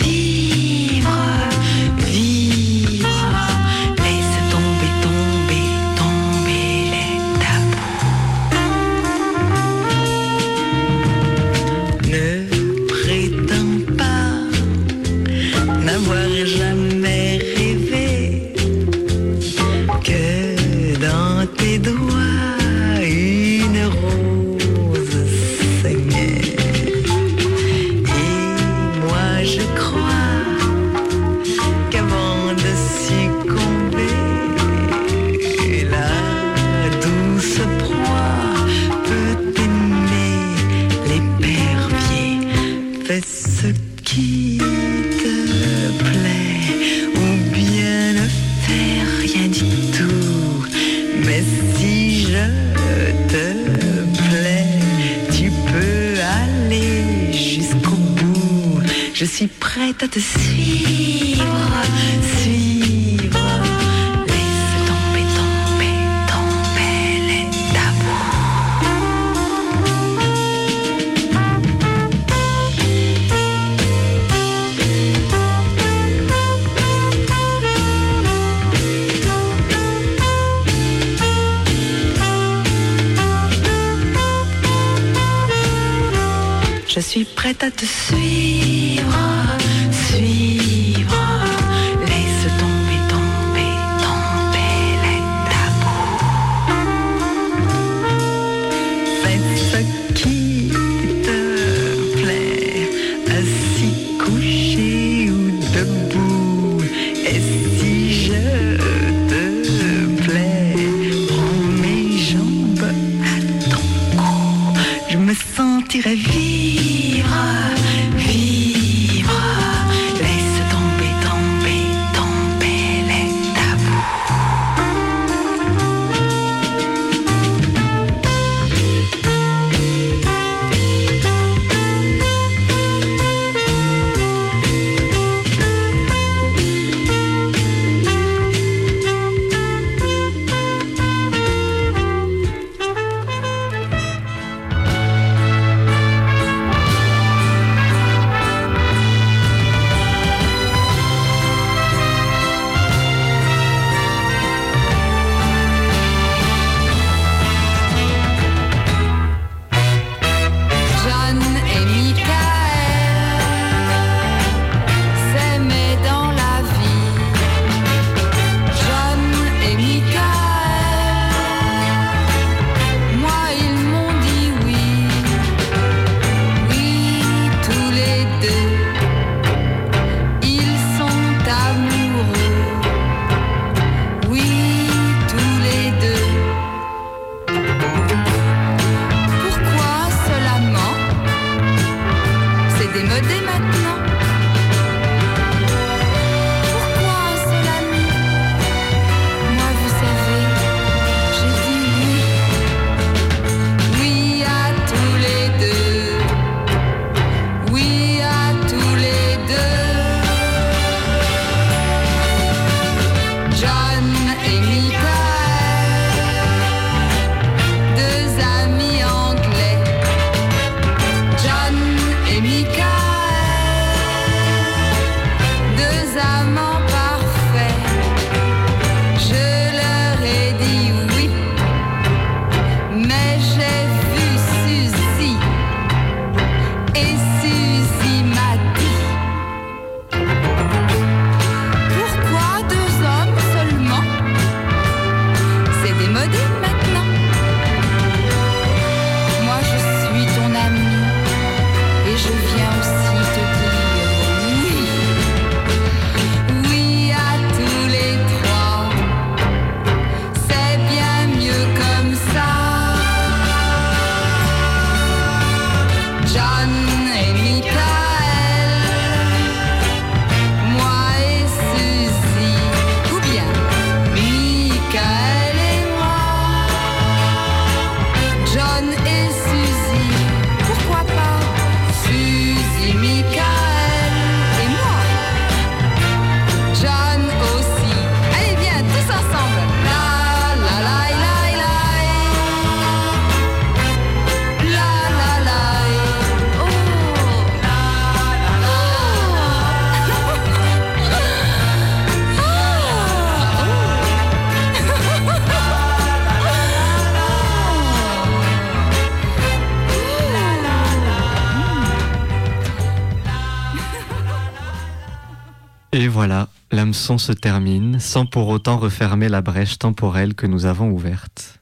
voilà, 316.26 316.48
l'hameçon 316.72 317.18
se 317.18 317.32
termine, 317.32 318.00
sans 318.00 318.24
pour 318.24 318.48
autant 318.48 318.78
refermer 318.78 319.28
la 319.28 319.42
brèche 319.42 319.78
temporelle 319.78 320.34
que 320.34 320.46
nous 320.46 320.64
avons 320.64 320.90
ouverte. 320.90 321.60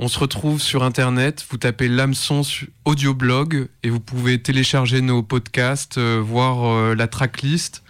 On 0.00 0.08
se 0.08 0.18
retrouve 0.18 0.60
sur 0.60 0.82
Internet, 0.82 1.46
vous 1.48 1.58
tapez 1.58 1.86
l'hameçon 1.86 2.42
audioblog 2.84 3.68
et 3.84 3.88
vous 3.88 4.00
pouvez 4.00 4.42
télécharger 4.42 5.00
nos 5.00 5.22
podcasts, 5.22 5.98
euh, 5.98 6.20
voir 6.20 6.64
euh, 6.64 6.96
la 6.96 7.06
tracklist. 7.06 7.84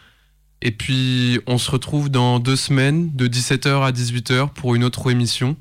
Et 0.61 0.73
puis 0.73 1.41
on 1.47 1.57
se 1.57 1.71
retrouve 1.71 2.11
dans 2.11 2.39
deux 2.39 2.57
semaines, 2.57 3.11
de 3.17 3.27
17h 3.27 3.83
à 3.83 3.93
18h, 3.93 4.51
pour 4.51 4.75
une 4.75 4.85
autre 4.85 5.11
émission. 5.11 5.57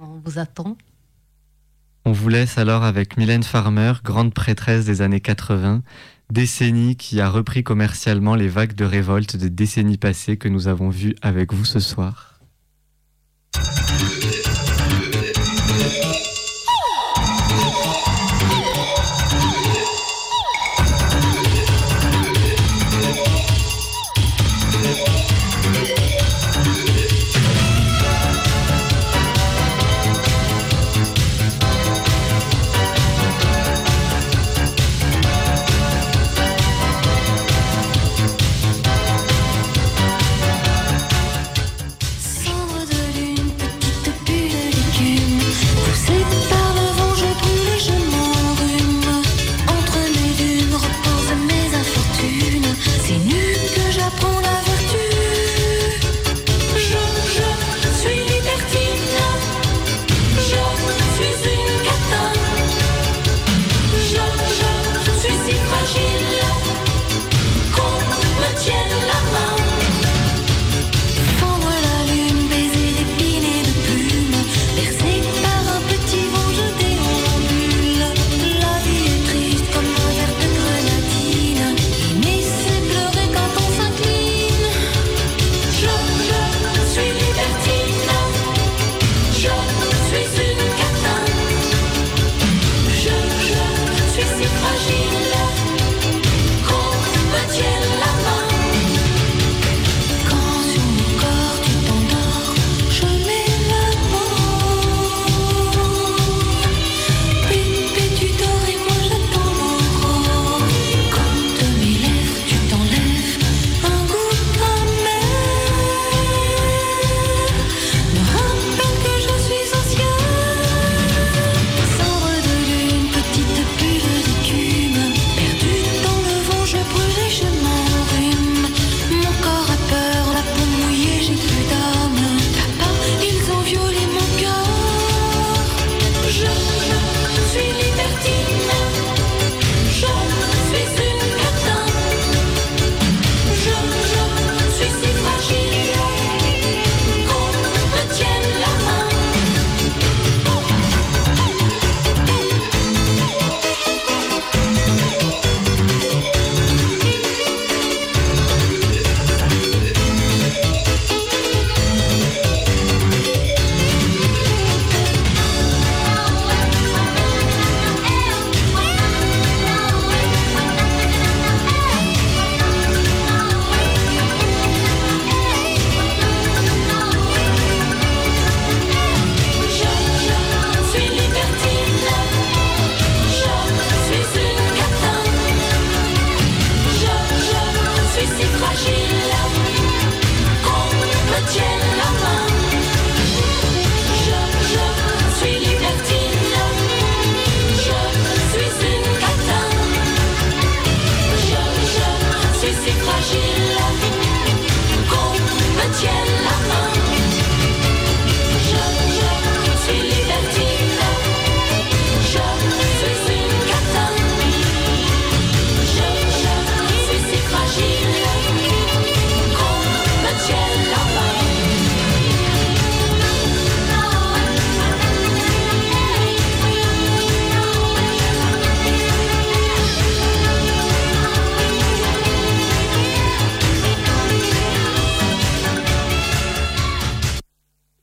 On 0.00 0.22
vous 0.24 0.38
attend. 0.38 0.78
On 2.06 2.12
vous 2.12 2.30
laisse 2.30 2.56
alors 2.56 2.82
avec 2.82 3.18
Mylène 3.18 3.42
Farmer, 3.42 3.92
grande 4.02 4.32
prêtresse 4.32 4.86
des 4.86 5.02
années 5.02 5.20
80, 5.20 5.82
décennie 6.32 6.96
qui 6.96 7.20
a 7.20 7.28
repris 7.28 7.62
commercialement 7.62 8.34
les 8.34 8.48
vagues 8.48 8.74
de 8.74 8.86
révolte 8.86 9.36
des 9.36 9.50
décennies 9.50 9.98
passées 9.98 10.38
que 10.38 10.48
nous 10.48 10.66
avons 10.66 10.88
vues 10.88 11.14
avec 11.20 11.52
vous 11.52 11.66
ce 11.66 11.78
soir. 11.78 12.31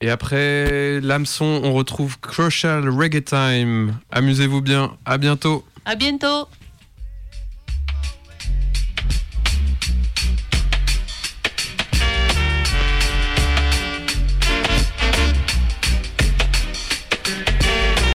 Et 0.10 0.12
après 0.12 1.00
l'hameçon, 1.02 1.62
on 1.64 1.72
retrouve 1.72 2.20
Crucial 2.20 2.90
Reggae 2.90 3.24
Time. 3.24 3.94
Amusez-vous 4.10 4.60
bien. 4.60 4.98
À 5.06 5.20
bientôt. 5.20 5.64
À 5.86 5.94
bientôt. 5.94 6.48